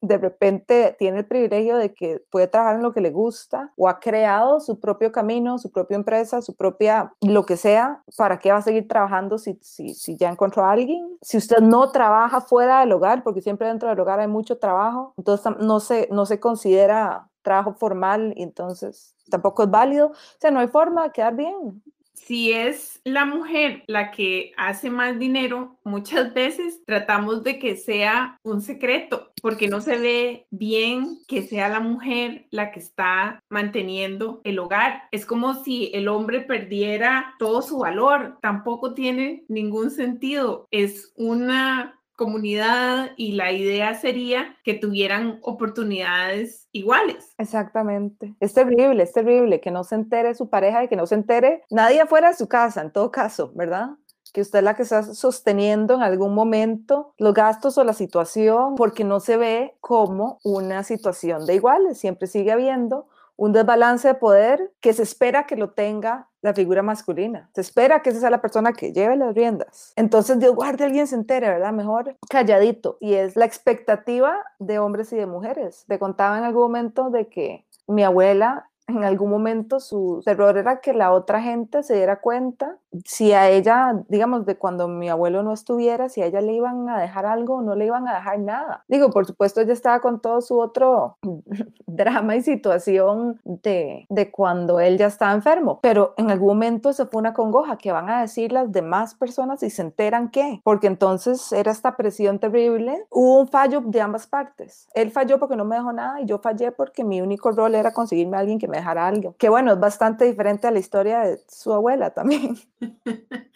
de 0.00 0.18
repente 0.18 0.96
tiene 0.98 1.18
el 1.18 1.26
privilegio 1.26 1.76
de 1.76 1.94
que 1.94 2.22
puede 2.30 2.48
trabajar 2.48 2.76
en 2.76 2.82
lo 2.82 2.92
que 2.92 3.00
le 3.00 3.10
gusta 3.10 3.72
o 3.76 3.88
ha 3.88 4.00
creado 4.00 4.60
su 4.60 4.80
propio 4.80 5.12
camino, 5.12 5.58
su 5.58 5.70
propia 5.70 5.96
empresa, 5.96 6.42
su 6.42 6.54
propia 6.54 7.12
lo 7.20 7.44
que 7.46 7.56
sea, 7.56 8.02
¿para 8.16 8.38
qué 8.38 8.52
va 8.52 8.58
a 8.58 8.62
seguir 8.62 8.88
trabajando 8.88 9.38
si, 9.38 9.58
si, 9.62 9.94
si 9.94 10.16
ya 10.16 10.30
encontró 10.30 10.64
a 10.64 10.72
alguien? 10.72 11.18
Si 11.22 11.36
usted 11.36 11.58
no 11.58 11.90
trabaja 11.90 12.40
fuera 12.40 12.80
del 12.80 12.92
hogar, 12.92 13.22
porque 13.22 13.40
siempre 13.40 13.68
dentro 13.68 13.88
del 13.88 14.00
hogar 14.00 14.20
hay 14.20 14.28
mucho 14.28 14.58
trabajo, 14.58 15.14
entonces 15.16 15.52
no 15.60 15.80
se, 15.80 16.08
no 16.10 16.26
se 16.26 16.40
considera 16.40 17.28
trabajo 17.42 17.72
formal 17.74 18.34
entonces 18.36 19.14
tampoco 19.30 19.62
es 19.62 19.70
válido. 19.70 20.08
O 20.08 20.14
sea, 20.38 20.50
no 20.50 20.60
hay 20.60 20.68
forma 20.68 21.04
de 21.04 21.12
quedar 21.12 21.34
bien 21.34 21.82
si 22.18 22.52
es 22.52 23.00
la 23.04 23.24
mujer 23.24 23.84
la 23.86 24.10
que 24.10 24.52
hace 24.56 24.90
más 24.90 25.18
dinero, 25.18 25.78
muchas 25.84 26.34
veces 26.34 26.82
tratamos 26.84 27.42
de 27.42 27.58
que 27.58 27.76
sea 27.76 28.38
un 28.42 28.60
secreto, 28.60 29.32
porque 29.40 29.68
no 29.68 29.80
se 29.80 29.98
ve 29.98 30.46
bien 30.50 31.18
que 31.26 31.42
sea 31.42 31.68
la 31.68 31.80
mujer 31.80 32.46
la 32.50 32.70
que 32.70 32.80
está 32.80 33.42
manteniendo 33.48 34.40
el 34.44 34.58
hogar. 34.58 35.04
Es 35.12 35.24
como 35.24 35.54
si 35.62 35.90
el 35.94 36.08
hombre 36.08 36.40
perdiera 36.40 37.34
todo 37.38 37.62
su 37.62 37.78
valor. 37.78 38.38
Tampoco 38.42 38.94
tiene 38.94 39.44
ningún 39.48 39.90
sentido. 39.90 40.66
Es 40.70 41.12
una 41.16 41.97
comunidad 42.18 43.12
y 43.16 43.32
la 43.32 43.52
idea 43.52 43.94
sería 43.94 44.56
que 44.64 44.74
tuvieran 44.74 45.38
oportunidades 45.40 46.68
iguales. 46.72 47.32
Exactamente. 47.38 48.34
Es 48.40 48.52
terrible, 48.52 49.04
es 49.04 49.12
terrible 49.12 49.60
que 49.60 49.70
no 49.70 49.84
se 49.84 49.94
entere 49.94 50.34
su 50.34 50.50
pareja 50.50 50.82
y 50.82 50.88
que 50.88 50.96
no 50.96 51.06
se 51.06 51.14
entere 51.14 51.62
nadie 51.70 52.00
afuera 52.00 52.28
de 52.28 52.34
su 52.34 52.48
casa, 52.48 52.82
en 52.82 52.92
todo 52.92 53.12
caso, 53.12 53.52
¿verdad? 53.54 53.90
que 54.32 54.42
usted 54.42 54.58
es 54.58 54.64
la 54.64 54.74
que 54.74 54.82
está 54.82 55.02
sosteniendo 55.02 55.94
en 55.94 56.02
algún 56.02 56.34
momento 56.34 57.14
los 57.16 57.32
gastos 57.32 57.78
o 57.78 57.84
la 57.84 57.94
situación, 57.94 58.74
porque 58.74 59.02
no 59.02 59.20
se 59.20 59.38
ve 59.38 59.78
como 59.80 60.38
una 60.44 60.82
situación 60.84 61.46
de 61.46 61.54
iguales, 61.54 61.98
siempre 61.98 62.26
sigue 62.26 62.52
habiendo 62.52 63.08
un 63.38 63.52
desbalance 63.52 64.08
de 64.08 64.14
poder 64.14 64.72
que 64.80 64.92
se 64.92 65.04
espera 65.04 65.46
que 65.46 65.56
lo 65.56 65.70
tenga 65.70 66.28
la 66.42 66.54
figura 66.54 66.82
masculina. 66.82 67.48
Se 67.54 67.60
espera 67.60 68.02
que 68.02 68.10
esa 68.10 68.20
sea 68.20 68.30
la 68.30 68.42
persona 68.42 68.72
que 68.72 68.92
lleve 68.92 69.16
las 69.16 69.34
riendas. 69.34 69.92
Entonces, 69.96 70.40
Dios 70.40 70.54
guarde, 70.54 70.84
alguien 70.84 71.06
se 71.06 71.14
entere, 71.14 71.48
¿verdad? 71.48 71.72
Mejor 71.72 72.16
calladito. 72.28 72.98
Y 73.00 73.14
es 73.14 73.36
la 73.36 73.44
expectativa 73.44 74.36
de 74.58 74.80
hombres 74.80 75.12
y 75.12 75.16
de 75.16 75.26
mujeres. 75.26 75.84
Te 75.86 76.00
contaba 76.00 76.36
en 76.36 76.44
algún 76.44 76.62
momento 76.62 77.10
de 77.10 77.28
que 77.28 77.64
mi 77.86 78.02
abuela 78.02 78.67
en 78.88 79.04
algún 79.04 79.30
momento 79.30 79.80
su 79.80 80.22
error 80.26 80.56
era 80.56 80.80
que 80.80 80.94
la 80.94 81.12
otra 81.12 81.42
gente 81.42 81.82
se 81.82 81.94
diera 81.94 82.20
cuenta 82.20 82.78
si 83.04 83.32
a 83.32 83.50
ella, 83.50 84.02
digamos, 84.08 84.46
de 84.46 84.56
cuando 84.56 84.88
mi 84.88 85.10
abuelo 85.10 85.42
no 85.42 85.52
estuviera, 85.52 86.08
si 86.08 86.22
a 86.22 86.26
ella 86.26 86.40
le 86.40 86.54
iban 86.54 86.88
a 86.88 86.98
dejar 86.98 87.26
algo 87.26 87.56
o 87.56 87.62
no 87.62 87.74
le 87.74 87.84
iban 87.84 88.08
a 88.08 88.14
dejar 88.14 88.38
nada. 88.38 88.84
Digo, 88.88 89.10
por 89.10 89.26
supuesto, 89.26 89.60
ella 89.60 89.74
estaba 89.74 90.00
con 90.00 90.20
todo 90.20 90.40
su 90.40 90.58
otro 90.58 91.18
drama 91.86 92.36
y 92.36 92.42
situación 92.42 93.40
de, 93.44 94.06
de 94.08 94.30
cuando 94.30 94.80
él 94.80 94.96
ya 94.96 95.06
estaba 95.06 95.32
enfermo, 95.32 95.80
pero 95.82 96.14
en 96.16 96.30
algún 96.30 96.48
momento 96.48 96.94
se 96.94 97.04
fue 97.04 97.20
una 97.20 97.34
congoja 97.34 97.76
que 97.76 97.92
van 97.92 98.08
a 98.08 98.22
decir 98.22 98.52
las 98.52 98.72
demás 98.72 99.14
personas 99.14 99.62
y 99.62 99.68
se 99.68 99.82
enteran 99.82 100.30
que, 100.30 100.62
porque 100.64 100.86
entonces 100.86 101.52
era 101.52 101.70
esta 101.70 101.94
presión 101.96 102.38
terrible, 102.38 103.06
hubo 103.10 103.40
un 103.40 103.48
fallo 103.48 103.82
de 103.84 104.00
ambas 104.00 104.26
partes. 104.26 104.88
Él 104.94 105.10
falló 105.10 105.38
porque 105.38 105.56
no 105.56 105.66
me 105.66 105.76
dejó 105.76 105.92
nada 105.92 106.22
y 106.22 106.24
yo 106.24 106.38
fallé 106.38 106.72
porque 106.72 107.04
mi 107.04 107.20
único 107.20 107.50
rol 107.50 107.74
era 107.74 107.92
conseguirme 107.92 108.38
a 108.38 108.40
alguien 108.40 108.58
que 108.58 108.66
me 108.66 108.77
dejara 108.78 109.06
algo, 109.06 109.36
que 109.36 109.48
bueno, 109.48 109.72
es 109.72 109.80
bastante 109.80 110.24
diferente 110.24 110.66
a 110.66 110.70
la 110.70 110.78
historia 110.78 111.20
de 111.20 111.38
su 111.48 111.72
abuela 111.72 112.10
también. 112.10 112.56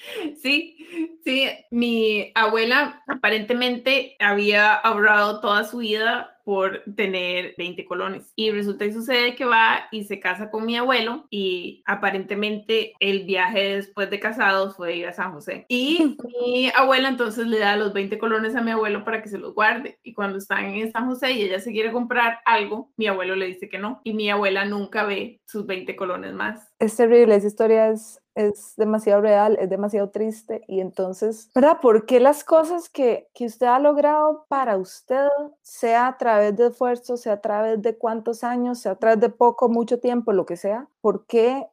Sí, 0.43 0.76
sí, 1.25 1.49
mi 1.71 2.33
abuela 2.35 3.05
aparentemente 3.07 4.17
había 4.19 4.75
ahorrado 4.75 5.41
toda 5.41 5.62
su 5.62 5.79
vida 5.79 6.31
por 6.44 6.82
tener 6.96 7.54
20 7.58 7.84
colones. 7.84 8.32
Y 8.37 8.50
resulta 8.50 8.84
y 8.84 8.92
sucede 8.92 9.34
que 9.34 9.44
va 9.44 9.84
y 9.90 10.04
se 10.04 10.20
casa 10.20 10.50
con 10.50 10.66
mi 10.66 10.76
abuelo 10.76 11.26
y 11.30 11.82
aparentemente 11.87 12.94
el 13.00 13.25
viaje 13.25 13.76
después 13.76 14.11
de 14.11 14.20
casados 14.20 14.76
fue 14.76 14.96
ir 14.96 15.06
a 15.06 15.12
San 15.12 15.32
José. 15.32 15.66
Y 15.68 16.16
mi 16.40 16.70
abuela 16.75 17.08
entonces 17.08 17.46
le 17.46 17.58
da 17.58 17.76
los 17.76 17.92
20 17.92 18.18
colones 18.18 18.56
a 18.56 18.62
mi 18.62 18.70
abuelo 18.70 19.04
para 19.04 19.22
que 19.22 19.28
se 19.28 19.38
los 19.38 19.54
guarde. 19.54 19.99
Y 20.02 20.14
cuando 20.14 20.38
están 20.38 20.64
en 20.66 20.92
San 20.92 21.06
José 21.06 21.32
y 21.32 21.42
ella 21.42 21.61
se 21.61 21.72
quiere 21.72 21.92
comprar 21.92 22.38
algo, 22.44 22.92
mi 22.96 23.06
abuelo 23.06 23.37
le 23.37 23.46
dice 23.46 23.68
que 23.68 23.78
no. 23.78 24.00
Y 24.04 24.14
mi 24.14 24.30
abuela 24.30 24.64
nunca 24.64 25.04
ve 25.04 25.40
sus 25.46 25.66
20 25.66 25.96
colones 25.96 26.32
más. 26.32 26.72
Es 26.78 26.96
terrible, 26.96 27.34
esa 27.34 27.46
historia 27.46 27.88
es 27.90 28.22
es 28.34 28.74
demasiado 28.76 29.20
real, 29.20 29.56
es 29.60 29.68
demasiado 29.68 30.10
triste 30.10 30.62
y 30.66 30.80
entonces, 30.80 31.50
¿verdad? 31.54 31.78
¿Por 31.80 32.06
qué 32.06 32.20
las 32.20 32.44
cosas 32.44 32.88
que, 32.88 33.28
que 33.34 33.46
usted 33.46 33.66
ha 33.66 33.78
logrado 33.78 34.46
para 34.48 34.76
usted, 34.76 35.28
sea 35.62 36.08
a 36.08 36.18
través 36.18 36.56
de 36.56 36.68
esfuerzo, 36.68 37.16
sea 37.16 37.34
a 37.34 37.40
través 37.40 37.82
de 37.82 37.96
cuántos 37.96 38.44
años, 38.44 38.80
sea 38.80 38.92
a 38.92 38.96
través 38.96 39.20
de 39.20 39.28
poco, 39.28 39.68
mucho 39.68 40.00
tiempo, 40.00 40.32
lo 40.32 40.46
que 40.46 40.56
sea, 40.56 40.88
¿por 41.00 41.26
qué, 41.26 41.66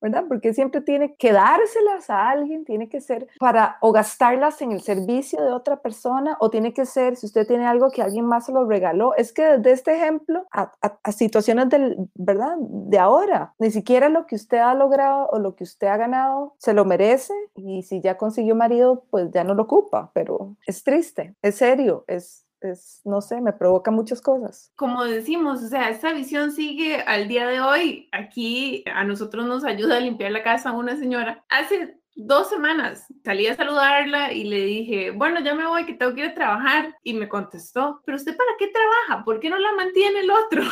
verdad? 0.00 0.24
Porque 0.28 0.54
siempre 0.54 0.80
tiene 0.80 1.14
que 1.16 1.32
dárselas 1.32 2.10
a 2.10 2.30
alguien, 2.30 2.64
tiene 2.64 2.88
que 2.88 3.00
ser 3.00 3.28
para 3.38 3.78
o 3.80 3.92
gastarlas 3.92 4.60
en 4.62 4.72
el 4.72 4.80
servicio 4.80 5.42
de 5.42 5.52
otra 5.52 5.80
persona 5.80 6.36
o 6.40 6.50
tiene 6.50 6.72
que 6.72 6.86
ser, 6.86 7.16
si 7.16 7.26
usted 7.26 7.46
tiene 7.46 7.66
algo 7.66 7.90
que 7.90 8.02
alguien 8.02 8.26
más 8.26 8.46
se 8.46 8.52
lo 8.52 8.66
regaló, 8.66 9.14
es 9.16 9.32
que 9.32 9.42
desde 9.42 9.72
este 9.72 9.96
ejemplo 9.96 10.46
a, 10.52 10.72
situaciones 11.12 11.68
del, 11.68 11.96
¿verdad? 12.14 12.56
De 12.58 12.98
ahora, 12.98 13.54
ni 13.58 13.70
siquiera 13.70 14.08
lo 14.08 14.26
que 14.26 14.36
usted 14.36 14.58
ha 14.58 14.74
logrado 14.74 15.28
o 15.30 15.38
lo 15.38 15.54
que 15.54 15.64
usted 15.64 15.86
ha 15.86 15.96
ganado 15.96 16.54
se 16.58 16.74
lo 16.74 16.84
merece 16.84 17.34
y 17.54 17.82
si 17.82 18.00
ya 18.00 18.16
consiguió 18.16 18.54
marido, 18.54 19.04
pues 19.10 19.30
ya 19.32 19.44
no 19.44 19.54
lo 19.54 19.64
ocupa, 19.64 20.10
pero 20.14 20.56
es 20.66 20.82
triste, 20.84 21.34
es 21.42 21.56
serio, 21.56 22.04
es 22.06 22.47
es, 22.60 23.00
no 23.04 23.20
sé, 23.20 23.40
me 23.40 23.52
provoca 23.52 23.90
muchas 23.90 24.20
cosas. 24.20 24.72
Como 24.76 25.04
decimos, 25.04 25.62
o 25.62 25.68
sea, 25.68 25.90
esta 25.90 26.12
visión 26.12 26.52
sigue 26.52 27.00
al 27.02 27.28
día 27.28 27.46
de 27.46 27.60
hoy. 27.60 28.08
Aquí 28.12 28.84
a 28.92 29.04
nosotros 29.04 29.46
nos 29.46 29.64
ayuda 29.64 29.96
a 29.96 30.00
limpiar 30.00 30.32
la 30.32 30.42
casa 30.42 30.72
una 30.72 30.96
señora. 30.96 31.44
Hace 31.48 32.00
dos 32.14 32.48
semanas 32.48 33.06
salí 33.24 33.46
a 33.46 33.56
saludarla 33.56 34.32
y 34.32 34.44
le 34.44 34.64
dije, 34.64 35.10
bueno, 35.12 35.40
ya 35.40 35.54
me 35.54 35.66
voy, 35.66 35.86
que 35.86 35.94
tengo 35.94 36.14
que 36.14 36.20
ir 36.20 36.30
a 36.30 36.34
trabajar. 36.34 36.96
Y 37.02 37.14
me 37.14 37.28
contestó, 37.28 38.02
pero 38.04 38.16
usted 38.16 38.36
para 38.36 38.50
qué 38.58 38.68
trabaja? 38.68 39.24
¿Por 39.24 39.40
qué 39.40 39.50
no 39.50 39.58
la 39.58 39.72
mantiene 39.72 40.20
el 40.20 40.30
otro? 40.30 40.62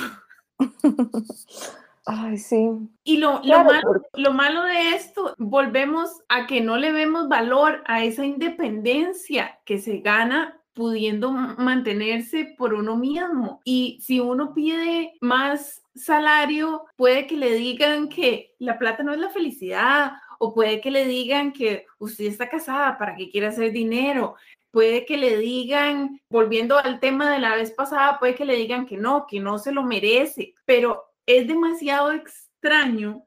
Ay, 2.08 2.38
sí. 2.38 2.68
Y 3.02 3.16
lo, 3.16 3.40
lo, 3.42 3.64
malo, 3.64 4.02
lo, 4.14 4.32
malo, 4.32 4.62
de 4.62 4.90
esto, 4.90 5.34
volvemos 5.38 6.22
a 6.28 6.46
que 6.46 6.60
no 6.60 6.76
le 6.76 6.92
vemos 6.92 7.28
valor 7.28 7.82
a 7.86 8.04
esa 8.04 8.24
independencia 8.24 9.58
que 9.64 9.78
se 9.78 9.98
gana 9.98 10.60
pudiendo 10.76 11.32
mantenerse 11.32 12.54
por 12.58 12.74
uno 12.74 12.96
mismo. 12.96 13.60
Y 13.64 13.98
si 14.02 14.20
uno 14.20 14.52
pide 14.52 15.14
más 15.22 15.82
salario, 15.94 16.84
puede 16.96 17.26
que 17.26 17.36
le 17.36 17.54
digan 17.54 18.10
que 18.10 18.54
la 18.58 18.78
plata 18.78 19.02
no 19.02 19.14
es 19.14 19.18
la 19.18 19.30
felicidad 19.30 20.12
o 20.38 20.52
puede 20.52 20.82
que 20.82 20.90
le 20.90 21.06
digan 21.06 21.52
que 21.54 21.86
usted 21.98 22.26
está 22.26 22.50
casada, 22.50 22.98
¿para 22.98 23.16
que 23.16 23.30
quiere 23.30 23.46
hacer 23.46 23.72
dinero? 23.72 24.34
Puede 24.70 25.06
que 25.06 25.16
le 25.16 25.38
digan, 25.38 26.20
volviendo 26.28 26.76
al 26.76 27.00
tema 27.00 27.32
de 27.32 27.38
la 27.38 27.54
vez 27.54 27.70
pasada, 27.70 28.18
puede 28.18 28.34
que 28.34 28.44
le 28.44 28.56
digan 28.56 28.84
que 28.84 28.98
no, 28.98 29.26
que 29.26 29.40
no 29.40 29.58
se 29.58 29.72
lo 29.72 29.82
merece, 29.82 30.52
pero 30.66 31.06
es 31.24 31.48
demasiado 31.48 32.12
extraño 32.12 32.45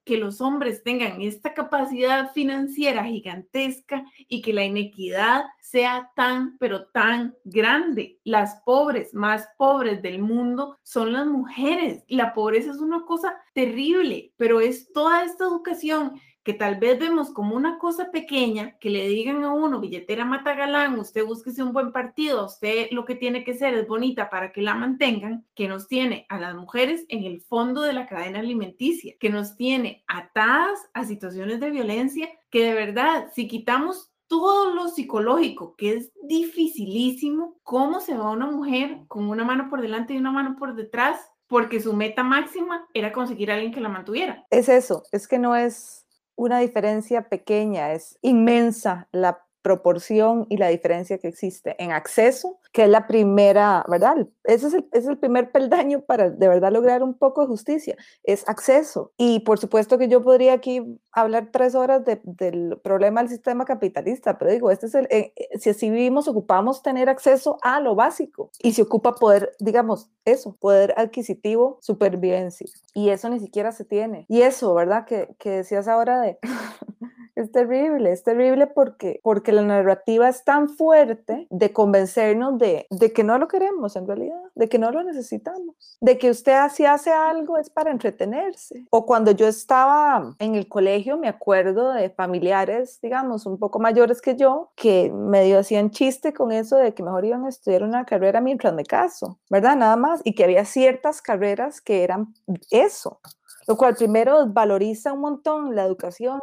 que 0.05 0.17
los 0.17 0.41
hombres 0.41 0.83
tengan 0.83 1.21
esta 1.21 1.53
capacidad 1.53 2.33
financiera 2.33 3.05
gigantesca 3.05 4.03
y 4.27 4.41
que 4.41 4.51
la 4.51 4.65
inequidad 4.65 5.45
sea 5.61 6.11
tan, 6.15 6.57
pero 6.57 6.87
tan 6.87 7.35
grande. 7.45 8.19
Las 8.25 8.61
pobres, 8.65 9.13
más 9.13 9.47
pobres 9.57 10.01
del 10.01 10.19
mundo 10.19 10.77
son 10.83 11.13
las 11.13 11.25
mujeres. 11.25 12.03
La 12.07 12.33
pobreza 12.33 12.71
es 12.71 12.79
una 12.79 13.05
cosa 13.05 13.33
terrible, 13.53 14.33
pero 14.35 14.59
es 14.59 14.91
toda 14.91 15.23
esta 15.23 15.45
educación 15.45 16.19
que 16.43 16.53
tal 16.53 16.79
vez 16.79 16.99
vemos 16.99 17.31
como 17.31 17.55
una 17.55 17.77
cosa 17.77 18.11
pequeña, 18.11 18.77
que 18.79 18.89
le 18.89 19.07
digan 19.07 19.43
a 19.43 19.53
uno, 19.53 19.79
billetera 19.79 20.25
mata 20.25 20.53
galán, 20.53 20.99
usted 20.99 21.25
búsquese 21.25 21.61
un 21.63 21.73
buen 21.73 21.91
partido, 21.91 22.45
usted 22.45 22.87
lo 22.91 23.05
que 23.05 23.15
tiene 23.15 23.43
que 23.43 23.53
ser 23.53 23.73
es 23.73 23.87
bonita 23.87 24.29
para 24.29 24.51
que 24.51 24.61
la 24.61 24.73
mantengan, 24.73 25.45
que 25.53 25.67
nos 25.67 25.87
tiene 25.87 26.25
a 26.29 26.39
las 26.39 26.55
mujeres 26.55 27.05
en 27.09 27.23
el 27.23 27.41
fondo 27.41 27.81
de 27.81 27.93
la 27.93 28.07
cadena 28.07 28.39
alimenticia, 28.39 29.15
que 29.19 29.29
nos 29.29 29.55
tiene 29.55 30.03
atadas 30.07 30.79
a 30.93 31.03
situaciones 31.03 31.59
de 31.59 31.71
violencia, 31.71 32.29
que 32.49 32.63
de 32.63 32.73
verdad, 32.73 33.29
si 33.33 33.47
quitamos 33.47 34.11
todo 34.27 34.73
lo 34.73 34.87
psicológico, 34.87 35.75
que 35.75 35.95
es 35.95 36.11
dificilísimo, 36.23 37.59
cómo 37.63 37.99
se 37.99 38.15
va 38.15 38.29
una 38.29 38.45
mujer 38.45 39.01
con 39.07 39.27
una 39.27 39.43
mano 39.43 39.69
por 39.69 39.81
delante 39.81 40.13
y 40.13 40.17
una 40.17 40.31
mano 40.31 40.55
por 40.57 40.75
detrás, 40.75 41.19
porque 41.47 41.81
su 41.81 41.93
meta 41.93 42.23
máxima 42.23 42.87
era 42.93 43.11
conseguir 43.11 43.49
a 43.49 43.55
alguien 43.55 43.73
que 43.73 43.81
la 43.81 43.89
mantuviera. 43.89 44.45
Es 44.51 44.69
eso, 44.69 45.03
es 45.11 45.27
que 45.27 45.39
no 45.39 45.55
es 45.55 46.05
una 46.39 46.59
diferencia 46.59 47.27
pequeña, 47.27 47.91
es 47.91 48.17
inmensa 48.21 49.09
la 49.11 49.43
proporción 49.61 50.45
y 50.49 50.55
la 50.55 50.69
diferencia 50.69 51.17
que 51.17 51.27
existe 51.27 51.75
en 51.83 51.91
acceso, 51.91 52.59
que 52.71 52.83
es 52.85 52.89
la 52.89 53.07
primera, 53.07 53.83
¿verdad? 53.89 54.25
Ese 54.45 54.67
es 54.67 54.73
el, 54.73 54.87
es 54.93 55.05
el 55.05 55.17
primer 55.17 55.51
peldaño 55.51 56.01
para 56.01 56.29
de 56.29 56.47
verdad 56.47 56.71
lograr 56.71 57.03
un 57.03 57.13
poco 57.13 57.41
de 57.41 57.47
justicia, 57.47 57.97
es 58.23 58.47
acceso. 58.47 59.11
Y 59.17 59.41
por 59.41 59.59
supuesto 59.59 59.97
que 59.97 60.07
yo 60.07 60.23
podría 60.23 60.53
aquí 60.53 60.81
hablar 61.11 61.49
tres 61.51 61.75
horas 61.75 62.03
del 62.05 62.77
problema 62.83 63.21
del 63.21 63.29
sistema 63.29 63.65
capitalista, 63.65 64.37
pero 64.37 64.51
digo, 64.51 64.71
este 64.71 64.87
es 64.87 64.95
el, 64.95 65.05
eh, 65.09 65.33
eh, 65.35 65.59
si 65.59 65.69
así 65.69 65.89
vivimos, 65.89 66.27
ocupamos 66.27 66.81
tener 66.81 67.09
acceso 67.09 67.57
a 67.61 67.79
lo 67.79 67.95
básico 67.95 68.51
y 68.61 68.73
se 68.73 68.81
ocupa 68.81 69.15
poder, 69.15 69.55
digamos, 69.59 70.09
eso, 70.25 70.55
poder 70.59 70.93
adquisitivo, 70.97 71.79
supervivencia. 71.81 72.67
Y 72.93 73.09
eso 73.09 73.29
ni 73.29 73.39
siquiera 73.39 73.71
se 73.71 73.85
tiene. 73.85 74.25
Y 74.27 74.41
eso, 74.41 74.73
¿verdad? 74.73 75.05
Que, 75.05 75.35
que 75.39 75.49
decías 75.51 75.87
ahora 75.87 76.21
de... 76.21 76.39
Es 77.39 77.53
terrible, 77.53 78.11
es 78.11 78.23
terrible 78.23 78.67
porque, 78.67 79.21
porque 79.23 79.53
la 79.53 79.61
narrativa 79.61 80.27
es 80.27 80.43
tan 80.43 80.67
fuerte 80.67 81.47
de 81.49 81.71
convencernos 81.71 82.57
de, 82.57 82.85
de 82.89 83.13
que 83.13 83.23
no 83.23 83.37
lo 83.37 83.47
queremos 83.47 83.95
en 83.95 84.07
realidad, 84.07 84.41
de 84.55 84.67
que 84.67 84.77
no 84.77 84.91
lo 84.91 85.03
necesitamos, 85.03 85.97
de 86.01 86.17
que 86.17 86.31
usted 86.31 86.51
así 86.51 86.83
hace 86.83 87.11
algo 87.11 87.57
es 87.57 87.69
para 87.69 87.91
entretenerse. 87.91 88.85
O 88.89 89.05
cuando 89.05 89.31
yo 89.31 89.47
estaba 89.47 90.35
en 90.37 90.55
el 90.55 90.67
colegio, 90.67 90.89
me 91.17 91.27
acuerdo 91.27 91.91
de 91.93 92.09
familiares, 92.09 92.99
digamos, 93.01 93.45
un 93.45 93.57
poco 93.57 93.79
mayores 93.79 94.21
que 94.21 94.35
yo, 94.35 94.71
que 94.75 95.11
medio 95.11 95.59
hacían 95.59 95.91
chiste 95.91 96.33
con 96.33 96.51
eso 96.51 96.77
de 96.77 96.93
que 96.93 97.03
mejor 97.03 97.25
iban 97.25 97.45
a 97.45 97.49
estudiar 97.49 97.83
una 97.83 98.05
carrera 98.05 98.41
mientras 98.41 98.73
me 98.73 98.83
caso, 98.83 99.39
¿verdad? 99.49 99.75
Nada 99.75 99.95
más. 99.95 100.21
Y 100.23 100.33
que 100.35 100.43
había 100.43 100.65
ciertas 100.65 101.21
carreras 101.21 101.81
que 101.81 102.03
eran 102.03 102.33
eso, 102.71 103.19
lo 103.67 103.77
cual 103.77 103.95
primero 103.95 104.47
valoriza 104.47 105.13
un 105.13 105.21
montón 105.21 105.75
la 105.75 105.85
educación 105.85 106.39